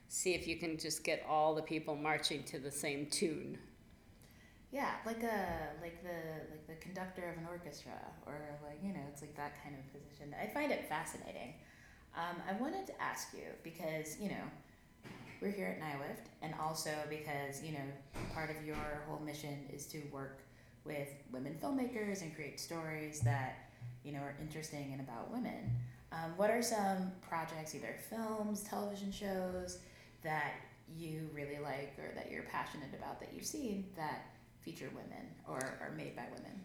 see 0.09 0.35
if 0.35 0.46
you 0.48 0.57
can 0.57 0.79
just 0.79 1.05
get 1.05 1.24
all 1.29 1.55
the 1.55 1.62
people 1.62 1.94
marching 1.94 2.42
to 2.44 2.59
the 2.59 2.70
same 2.70 3.07
tune. 3.07 3.59
Yeah, 4.72 4.92
like 5.04 5.22
a 5.22 5.68
like 5.82 6.02
the 6.02 6.48
like 6.50 6.66
the 6.66 6.76
conductor 6.76 7.30
of 7.30 7.37
an 7.37 7.46
orchestra, 7.46 7.92
or 8.26 8.40
like 8.66 8.78
you 8.82 8.94
know, 8.94 9.04
it's 9.12 9.20
like 9.20 9.37
that 9.37 9.62
kind 9.62 9.76
of 9.76 9.92
position. 9.92 10.35
I 10.40 10.46
find 10.46 10.72
it 10.72 10.88
fascinating. 10.88 11.54
Um, 12.16 12.40
I 12.48 12.54
wanted 12.61 12.87
to 12.87 13.00
ask 13.00 13.35
you 13.35 13.44
because 13.62 14.18
you 14.18 14.30
know 14.30 14.44
we're 15.42 15.50
here 15.50 15.66
at 15.66 15.78
NYWIFT, 15.78 16.24
and 16.40 16.54
also 16.58 16.90
because 17.11 17.62
you 17.62 17.72
know 17.72 17.85
part 18.35 18.48
of 18.48 18.64
your 18.64 19.02
whole 19.06 19.20
mission 19.20 19.58
is 19.70 19.85
to 19.88 19.98
work 20.11 20.40
with 20.87 21.08
women 21.30 21.54
filmmakers 21.62 22.22
and 22.22 22.35
create 22.35 22.58
stories 22.58 23.20
that 23.20 23.68
you 24.04 24.12
know 24.12 24.20
are 24.20 24.37
interesting 24.40 24.88
and 24.92 25.02
about 25.02 25.30
women. 25.30 25.70
Um, 26.12 26.32
what 26.37 26.50
are 26.50 26.62
some 26.62 27.12
projects, 27.20 27.74
either 27.74 27.96
films, 28.08 28.62
television 28.62 29.12
shows, 29.12 29.80
that 30.22 30.54
you 30.96 31.28
really 31.35 31.58
like 31.62 31.92
or 31.98 32.14
that 32.14 32.30
you're 32.30 32.42
passionate 32.44 32.94
about 32.98 33.20
that 33.20 33.30
you've 33.35 33.46
seen 33.46 33.87
that 33.96 34.32
feature 34.64 34.88
women 34.94 35.27
or 35.48 35.59
are 35.59 35.92
made 35.96 36.16
by 36.16 36.25
women? 36.35 36.61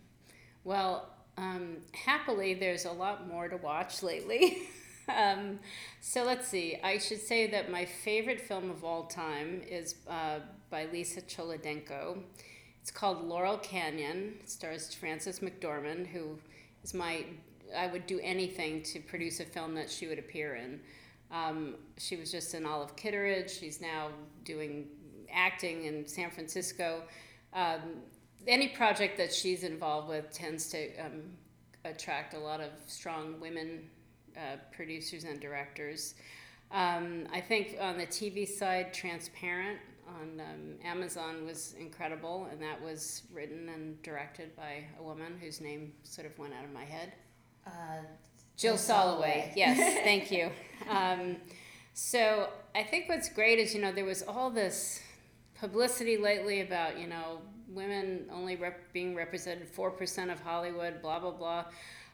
Well, 0.64 1.10
um, 1.38 1.78
happily, 1.94 2.54
there's 2.56 2.86
a 2.86 2.92
lot 2.92 3.28
more 3.28 3.48
to 3.48 3.58
watch 3.58 4.02
lately. 4.02 4.64
um, 5.16 5.60
so 6.02 6.24
let's 6.24 6.48
see. 6.48 6.78
I 6.84 6.98
should 6.98 7.22
say 7.22 7.50
that 7.52 7.72
my 7.72 7.86
favorite 7.86 8.42
film 8.42 8.70
of 8.70 8.84
all 8.84 9.06
time 9.06 9.62
is 9.70 9.96
uh, 10.10 10.40
by 10.70 10.88
Lisa 10.92 11.22
Cholodenko. 11.22 12.18
It's 12.82 12.92
called 12.92 13.24
Laurel 13.24 13.58
Canyon. 13.58 14.36
It 14.42 14.50
stars 14.50 14.94
Frances 14.94 15.40
McDormand, 15.40 16.08
who 16.08 16.38
is 16.84 16.94
my. 16.94 17.26
I 17.78 17.88
would 17.88 18.08
do 18.08 18.20
anything 18.24 18.82
to 18.84 19.00
produce 19.02 19.42
a 19.42 19.46
film 19.46 19.76
that 19.76 19.90
she 19.90 20.08
would 20.08 20.20
appear 20.20 20.56
in. 20.56 20.80
Um, 21.32 21.76
she 21.98 22.16
was 22.16 22.32
just 22.32 22.54
in 22.54 22.66
Olive 22.66 22.96
Kitteridge. 22.96 23.52
She's 23.52 23.82
now 23.82 24.10
doing 24.46 24.88
acting 25.30 25.84
in 25.84 26.08
San 26.08 26.32
Francisco 26.32 27.04
um, 27.58 27.82
any 28.48 28.67
project 28.70 29.17
that 29.17 29.34
she's 29.34 29.63
involved 29.63 30.08
with 30.08 30.32
tends 30.32 30.70
to 30.70 30.96
um, 30.98 31.24
attract 31.84 32.36
a 32.36 32.39
lot 32.39 32.62
of 32.62 32.70
strong 32.86 33.39
women 33.41 33.89
uh, 34.38 34.58
producers 34.72 35.24
and 35.24 35.39
directors. 35.39 36.13
Um, 36.72 37.28
I 37.34 37.41
think 37.41 37.78
on 37.82 37.98
the 37.98 38.06
TV 38.06 38.48
side, 38.48 38.93
Transparent 38.93 39.80
on 40.08 40.39
um, 40.39 40.76
Amazon 40.86 41.46
was 41.46 41.74
incredible, 41.80 42.48
and 42.52 42.62
that 42.62 42.82
was 42.82 43.24
written 43.34 43.70
and 43.70 44.02
directed 44.04 44.56
by 44.56 44.84
a 45.00 45.04
woman 45.04 45.38
whose 45.41 45.60
name 45.60 45.93
sort 46.04 46.28
of 46.28 46.38
went 46.38 46.54
out 46.54 46.63
of 46.63 46.72
my 46.72 46.86
head. 46.86 47.13
Uh, 47.65 48.06
Jill 48.56 48.76
Soloway. 48.76 49.52
yes, 49.56 49.78
thank 50.04 50.32
you. 50.32 50.52
Um, 50.88 51.38
so 51.93 52.50
I 52.76 52.84
think 52.84 53.10
what's 53.10 53.30
great 53.30 53.60
is, 53.60 53.74
you 53.74 53.82
know, 53.82 53.91
there 53.91 54.06
was 54.06 54.22
all 54.22 54.52
this 54.52 55.02
publicity 55.60 56.17
lately 56.17 56.62
about 56.62 57.00
you 57.00 57.08
know 57.08 57.41
women 57.70 58.26
only 58.32 58.56
rep- 58.56 58.91
being 58.93 59.15
represented 59.15 59.67
four 59.67 59.91
percent 59.91 60.32
of 60.32 60.39
Hollywood, 60.39 61.02
blah 61.02 61.20
blah 61.20 61.32
blah. 61.32 61.65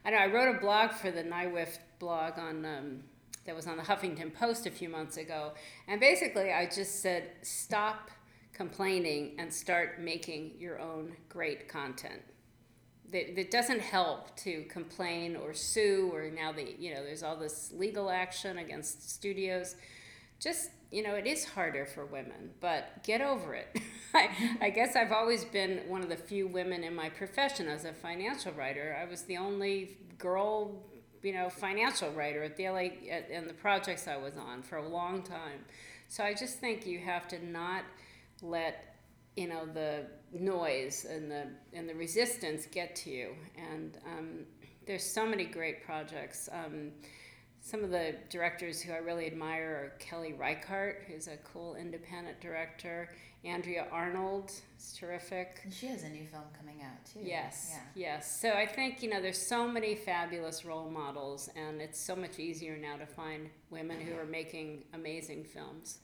I 0.05 0.11
know 0.11 0.17
I 0.17 0.27
wrote 0.27 0.55
a 0.55 0.59
blog 0.59 0.91
for 0.91 1.11
the 1.11 1.23
NYWIFT 1.23 1.77
blog 1.99 2.37
on 2.37 2.65
um, 2.65 3.03
that 3.45 3.55
was 3.55 3.67
on 3.67 3.77
the 3.77 3.83
Huffington 3.83 4.33
Post 4.33 4.65
a 4.65 4.71
few 4.71 4.89
months 4.89 5.17
ago, 5.17 5.53
and 5.87 5.99
basically 5.99 6.51
I 6.51 6.65
just 6.65 7.01
said 7.01 7.31
stop 7.41 8.11
complaining 8.53 9.35
and 9.39 9.51
start 9.51 9.99
making 9.99 10.53
your 10.59 10.79
own 10.79 11.13
great 11.29 11.67
content. 11.67 12.21
That, 13.11 13.35
that 13.35 13.51
doesn't 13.51 13.81
help 13.81 14.35
to 14.37 14.63
complain 14.63 15.35
or 15.35 15.53
sue 15.53 16.09
or 16.13 16.29
now 16.31 16.51
the 16.51 16.75
you 16.79 16.93
know 16.93 17.03
there's 17.03 17.23
all 17.23 17.35
this 17.35 17.71
legal 17.75 18.09
action 18.09 18.57
against 18.57 19.09
studios. 19.11 19.75
Just 20.39 20.71
you 20.93 21.01
know, 21.01 21.15
it 21.15 21.25
is 21.25 21.43
harder 21.43 21.87
for 21.87 22.05
women, 22.05 22.51
but 22.61 23.03
get 23.03 23.19
over 23.19 23.55
it. 23.55 23.79
I, 24.13 24.29
I 24.61 24.69
guess 24.69 24.95
I've 24.95 25.11
always 25.11 25.43
been 25.43 25.81
one 25.87 26.03
of 26.03 26.09
the 26.09 26.15
few 26.15 26.47
women 26.47 26.83
in 26.83 26.93
my 26.93 27.09
profession 27.09 27.67
as 27.67 27.83
a 27.83 27.93
financial 27.93 28.51
writer. 28.51 28.95
I 29.01 29.09
was 29.09 29.23
the 29.23 29.37
only 29.37 29.97
girl, 30.19 30.83
you 31.23 31.33
know, 31.33 31.49
financial 31.49 32.11
writer 32.11 32.43
at 32.43 32.55
the 32.57 32.69
LA 32.69 32.89
at, 33.09 33.27
and 33.31 33.49
the 33.49 33.55
projects 33.55 34.07
I 34.07 34.17
was 34.17 34.37
on 34.37 34.61
for 34.61 34.77
a 34.77 34.87
long 34.87 35.23
time. 35.23 35.65
So 36.09 36.23
I 36.23 36.35
just 36.35 36.59
think 36.59 36.85
you 36.85 36.99
have 36.99 37.27
to 37.29 37.43
not 37.43 37.85
let 38.43 38.97
you 39.35 39.47
know 39.47 39.65
the 39.65 40.05
noise 40.31 41.07
and 41.09 41.31
the 41.31 41.47
and 41.73 41.89
the 41.89 41.95
resistance 41.95 42.67
get 42.67 42.95
to 42.97 43.09
you. 43.09 43.35
And 43.57 43.97
um, 44.05 44.39
there's 44.85 45.03
so 45.03 45.25
many 45.25 45.45
great 45.45 45.83
projects. 45.83 46.49
Um, 46.51 46.91
some 47.63 47.81
of 47.81 47.91
the 47.91 48.13
directors 48.29 48.81
who 48.81 48.91
I 48.91 48.97
really 48.97 49.25
admire 49.25 49.63
are 49.63 49.93
Kelly 49.97 50.33
Reichardt, 50.33 51.03
who's 51.07 51.27
a 51.27 51.37
cool 51.37 51.75
independent 51.75 52.41
director. 52.41 53.09
Andrea 53.45 53.87
Arnold 53.89 54.51
is 54.77 54.93
terrific. 54.99 55.61
And 55.63 55.73
she 55.73 55.87
has 55.87 56.03
a 56.03 56.09
new 56.09 56.25
film 56.25 56.43
coming 56.57 56.81
out 56.81 57.05
too. 57.05 57.21
Yes, 57.23 57.69
yeah. 57.71 58.15
yes. 58.15 58.41
So 58.41 58.51
I 58.51 58.65
think 58.65 59.01
you 59.01 59.09
know 59.09 59.21
there's 59.21 59.41
so 59.41 59.65
many 59.65 59.95
fabulous 59.95 60.65
role 60.65 60.89
models, 60.89 61.49
and 61.55 61.81
it's 61.81 61.99
so 61.99 62.17
much 62.17 62.37
easier 62.37 62.75
now 62.75 62.97
to 62.97 63.05
find 63.05 63.49
women 63.69 64.01
who 64.01 64.13
are 64.17 64.25
making 64.25 64.83
amazing 64.93 65.45
films. 65.45 65.99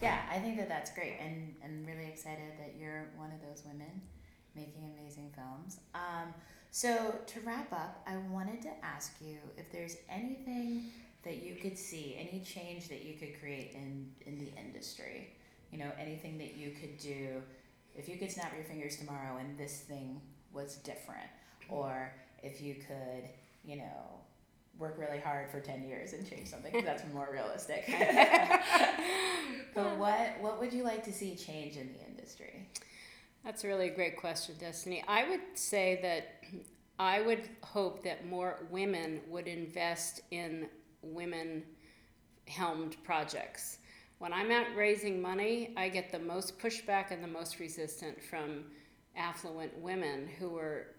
Yeah, 0.00 0.18
I 0.30 0.38
think 0.38 0.56
that 0.56 0.68
that's 0.70 0.90
great, 0.92 1.18
and 1.20 1.54
I'm 1.62 1.84
really 1.84 2.08
excited 2.08 2.52
that 2.58 2.74
you're 2.78 3.10
one 3.18 3.30
of 3.32 3.40
those 3.46 3.64
women 3.66 4.00
making 4.56 4.90
amazing 4.98 5.30
films. 5.34 5.78
Um, 5.94 6.32
so 6.70 7.14
to 7.26 7.40
wrap 7.40 7.72
up, 7.72 8.02
I 8.06 8.16
wanted 8.32 8.60
to 8.62 8.70
ask 8.84 9.14
you 9.20 9.36
if 9.56 9.70
there's 9.70 9.96
anything 10.10 10.86
that 11.24 11.42
you 11.42 11.54
could 11.54 11.78
see, 11.78 12.16
any 12.18 12.42
change 12.44 12.88
that 12.88 13.04
you 13.04 13.14
could 13.14 13.38
create 13.40 13.72
in 13.74 14.10
in 14.26 14.38
the 14.38 14.50
industry. 14.60 15.30
You 15.70 15.78
know, 15.78 15.90
anything 15.98 16.38
that 16.38 16.56
you 16.56 16.70
could 16.70 16.98
do 16.98 17.42
if 17.96 18.08
you 18.08 18.16
could 18.16 18.30
snap 18.30 18.52
your 18.54 18.64
fingers 18.64 18.96
tomorrow 18.96 19.38
and 19.38 19.56
this 19.56 19.80
thing 19.80 20.20
was 20.52 20.76
different, 20.76 21.28
or 21.68 22.12
if 22.42 22.60
you 22.60 22.74
could, 22.74 23.28
you 23.64 23.76
know, 23.76 24.20
work 24.78 24.96
really 24.98 25.20
hard 25.20 25.48
for 25.50 25.60
10 25.60 25.84
years 25.84 26.12
and 26.12 26.28
change 26.28 26.48
something 26.48 26.84
that's 26.84 27.02
more 27.12 27.28
realistic 27.32 27.84
but 29.74 29.96
what 29.96 30.36
what 30.40 30.58
would 30.58 30.72
you 30.72 30.82
like 30.82 31.04
to 31.04 31.12
see 31.12 31.36
change 31.36 31.76
in 31.76 31.92
the 31.92 32.04
industry 32.10 32.68
that's 33.44 33.64
a 33.64 33.66
really 33.66 33.88
great 33.88 34.16
question 34.16 34.54
destiny 34.58 35.02
i 35.08 35.28
would 35.28 35.40
say 35.54 35.98
that 36.02 36.42
i 36.98 37.20
would 37.20 37.48
hope 37.62 38.02
that 38.02 38.26
more 38.26 38.66
women 38.70 39.20
would 39.28 39.46
invest 39.46 40.20
in 40.30 40.66
women 41.02 41.62
helmed 42.48 42.96
projects 43.04 43.78
when 44.18 44.32
i'm 44.32 44.50
out 44.50 44.66
raising 44.76 45.20
money 45.20 45.72
i 45.76 45.88
get 45.88 46.10
the 46.10 46.18
most 46.18 46.58
pushback 46.58 47.10
and 47.10 47.22
the 47.22 47.28
most 47.28 47.58
resistance 47.58 48.18
from 48.28 48.64
affluent 49.16 49.76
women 49.78 50.28
who 50.38 50.56
are 50.56 50.94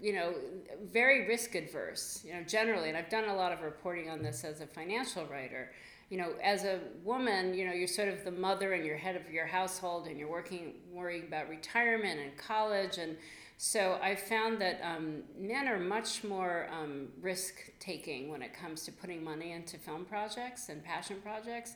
you 0.00 0.12
know, 0.12 0.34
very 0.82 1.26
risk 1.26 1.54
adverse, 1.54 2.22
you 2.26 2.34
know, 2.34 2.42
generally. 2.42 2.88
And 2.88 2.98
I've 2.98 3.08
done 3.08 3.24
a 3.28 3.34
lot 3.34 3.52
of 3.52 3.62
reporting 3.62 4.10
on 4.10 4.22
this 4.22 4.44
as 4.44 4.60
a 4.60 4.66
financial 4.66 5.24
writer. 5.26 5.72
You 6.10 6.18
know, 6.18 6.32
as 6.42 6.64
a 6.64 6.80
woman, 7.02 7.54
you 7.54 7.66
know, 7.66 7.72
you're 7.72 7.88
sort 7.88 8.08
of 8.08 8.24
the 8.24 8.30
mother 8.30 8.72
and 8.72 8.84
you're 8.84 8.96
head 8.96 9.16
of 9.16 9.30
your 9.32 9.46
household 9.46 10.06
and 10.06 10.18
you're 10.18 10.30
working, 10.30 10.74
worrying 10.92 11.24
about 11.26 11.48
retirement 11.48 12.20
and 12.20 12.36
college. 12.36 12.98
And 12.98 13.16
so 13.56 13.98
I 14.02 14.14
found 14.14 14.60
that 14.60 14.80
um, 14.82 15.22
men 15.38 15.68
are 15.68 15.78
much 15.78 16.24
more 16.24 16.68
um, 16.72 17.08
risk 17.20 17.54
taking 17.80 18.30
when 18.30 18.42
it 18.42 18.52
comes 18.52 18.84
to 18.84 18.92
putting 18.92 19.24
money 19.24 19.52
into 19.52 19.78
film 19.78 20.04
projects 20.04 20.68
and 20.68 20.84
passion 20.84 21.16
projects. 21.22 21.74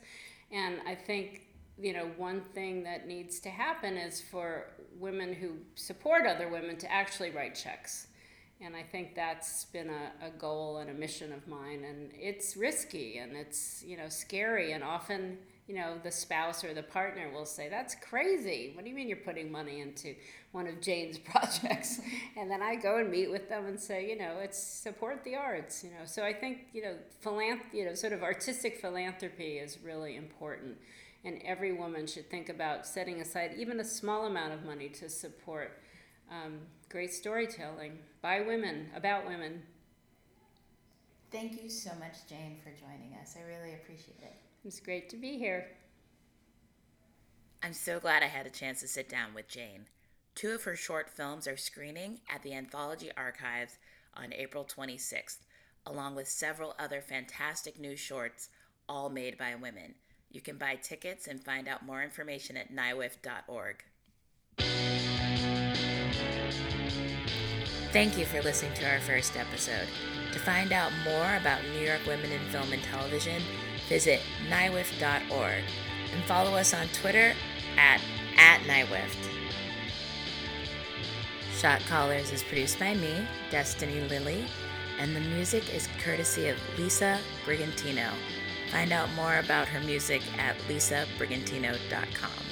And 0.50 0.78
I 0.86 0.94
think 0.94 1.42
you 1.80 1.92
know, 1.92 2.10
one 2.16 2.42
thing 2.54 2.82
that 2.82 3.06
needs 3.06 3.38
to 3.40 3.50
happen 3.50 3.96
is 3.96 4.20
for 4.20 4.66
women 4.98 5.32
who 5.32 5.52
support 5.76 6.26
other 6.26 6.48
women 6.48 6.76
to 6.78 6.92
actually 6.92 7.30
write 7.30 7.54
checks. 7.54 8.08
And 8.60 8.74
I 8.74 8.82
think 8.82 9.14
that's 9.14 9.66
been 9.66 9.88
a, 9.88 10.26
a 10.26 10.30
goal 10.30 10.78
and 10.78 10.90
a 10.90 10.94
mission 10.94 11.32
of 11.32 11.46
mine. 11.46 11.84
And 11.88 12.10
it's 12.12 12.56
risky 12.56 13.18
and 13.18 13.36
it's, 13.36 13.84
you 13.86 13.96
know, 13.96 14.08
scary. 14.08 14.72
And 14.72 14.82
often, 14.82 15.38
you 15.68 15.76
know, 15.76 15.94
the 16.02 16.10
spouse 16.10 16.64
or 16.64 16.74
the 16.74 16.82
partner 16.82 17.30
will 17.32 17.46
say, 17.46 17.68
That's 17.68 17.94
crazy. 17.94 18.72
What 18.74 18.84
do 18.84 18.90
you 18.90 18.96
mean 18.96 19.06
you're 19.06 19.18
putting 19.18 19.52
money 19.52 19.80
into 19.80 20.16
one 20.50 20.66
of 20.66 20.80
Jane's 20.80 21.18
projects? 21.30 22.00
and 22.36 22.50
then 22.50 22.60
I 22.60 22.74
go 22.74 22.96
and 22.98 23.08
meet 23.10 23.30
with 23.30 23.48
them 23.48 23.66
and 23.66 23.78
say, 23.78 24.08
You 24.08 24.18
know, 24.18 24.38
it's 24.42 24.58
support 24.58 25.22
the 25.22 25.36
arts, 25.36 25.84
you 25.84 25.90
know. 25.90 26.04
So 26.04 26.24
I 26.24 26.32
think, 26.32 26.66
you 26.72 26.82
know, 26.82 26.94
philanth- 27.24 27.72
you 27.72 27.84
know, 27.84 27.94
sort 27.94 28.12
of 28.12 28.24
artistic 28.24 28.80
philanthropy 28.80 29.58
is 29.58 29.78
really 29.84 30.16
important. 30.16 30.78
And 31.24 31.40
every 31.44 31.72
woman 31.72 32.08
should 32.08 32.28
think 32.28 32.48
about 32.48 32.86
setting 32.86 33.20
aside 33.20 33.52
even 33.56 33.78
a 33.78 33.84
small 33.84 34.26
amount 34.26 34.52
of 34.52 34.64
money 34.64 34.88
to 34.88 35.08
support 35.08 35.78
um, 36.30 36.60
great 36.88 37.12
storytelling 37.12 37.98
by 38.22 38.40
women, 38.40 38.88
about 38.96 39.26
women. 39.26 39.62
Thank 41.30 41.62
you 41.62 41.68
so 41.68 41.90
much, 41.98 42.26
Jane, 42.28 42.58
for 42.62 42.70
joining 42.70 43.14
us. 43.20 43.36
I 43.36 43.46
really 43.46 43.74
appreciate 43.74 44.20
it. 44.22 44.34
It's 44.64 44.80
great 44.80 45.10
to 45.10 45.16
be 45.16 45.38
here. 45.38 45.66
I'm 47.62 47.74
so 47.74 48.00
glad 48.00 48.22
I 48.22 48.26
had 48.26 48.46
a 48.46 48.50
chance 48.50 48.80
to 48.80 48.88
sit 48.88 49.08
down 49.08 49.34
with 49.34 49.48
Jane. 49.48 49.86
Two 50.34 50.52
of 50.52 50.62
her 50.62 50.76
short 50.76 51.10
films 51.10 51.46
are 51.46 51.56
screening 51.56 52.20
at 52.32 52.42
the 52.42 52.54
Anthology 52.54 53.10
Archives 53.16 53.78
on 54.14 54.32
April 54.32 54.64
26th, 54.64 55.38
along 55.84 56.14
with 56.14 56.28
several 56.28 56.74
other 56.78 57.00
fantastic 57.00 57.78
new 57.78 57.96
shorts, 57.96 58.48
all 58.88 59.10
made 59.10 59.36
by 59.36 59.54
women. 59.54 59.94
You 60.30 60.40
can 60.40 60.56
buy 60.56 60.76
tickets 60.76 61.26
and 61.26 61.42
find 61.42 61.68
out 61.68 61.84
more 61.84 62.02
information 62.02 62.56
at 62.56 62.72
NYWIFT.org. 62.72 63.84
Thank 67.92 68.18
you 68.18 68.26
for 68.26 68.42
listening 68.42 68.74
to 68.74 68.90
our 68.90 69.00
first 69.00 69.36
episode. 69.36 69.88
To 70.32 70.38
find 70.38 70.72
out 70.72 70.92
more 71.04 71.36
about 71.36 71.62
New 71.72 71.86
York 71.86 72.00
women 72.06 72.30
in 72.30 72.40
film 72.50 72.72
and 72.72 72.82
television, 72.82 73.42
visit 73.88 74.20
NYWIFT.org 74.50 75.64
and 76.12 76.24
follow 76.24 76.54
us 76.54 76.74
on 76.74 76.86
Twitter 76.88 77.34
at, 77.76 78.00
at. 78.36 78.60
Shot 81.58 81.80
Callers 81.88 82.30
is 82.30 82.44
produced 82.44 82.78
by 82.78 82.94
me, 82.94 83.26
Destiny 83.50 84.00
Lilly, 84.02 84.44
and 85.00 85.16
the 85.16 85.20
music 85.20 85.74
is 85.74 85.88
courtesy 85.98 86.48
of 86.48 86.58
Lisa 86.78 87.18
Brigantino. 87.44 88.10
Find 88.70 88.92
out 88.92 89.12
more 89.14 89.38
about 89.38 89.66
her 89.66 89.80
music 89.80 90.22
at 90.38 90.56
lisabrigantino.com. 90.68 92.47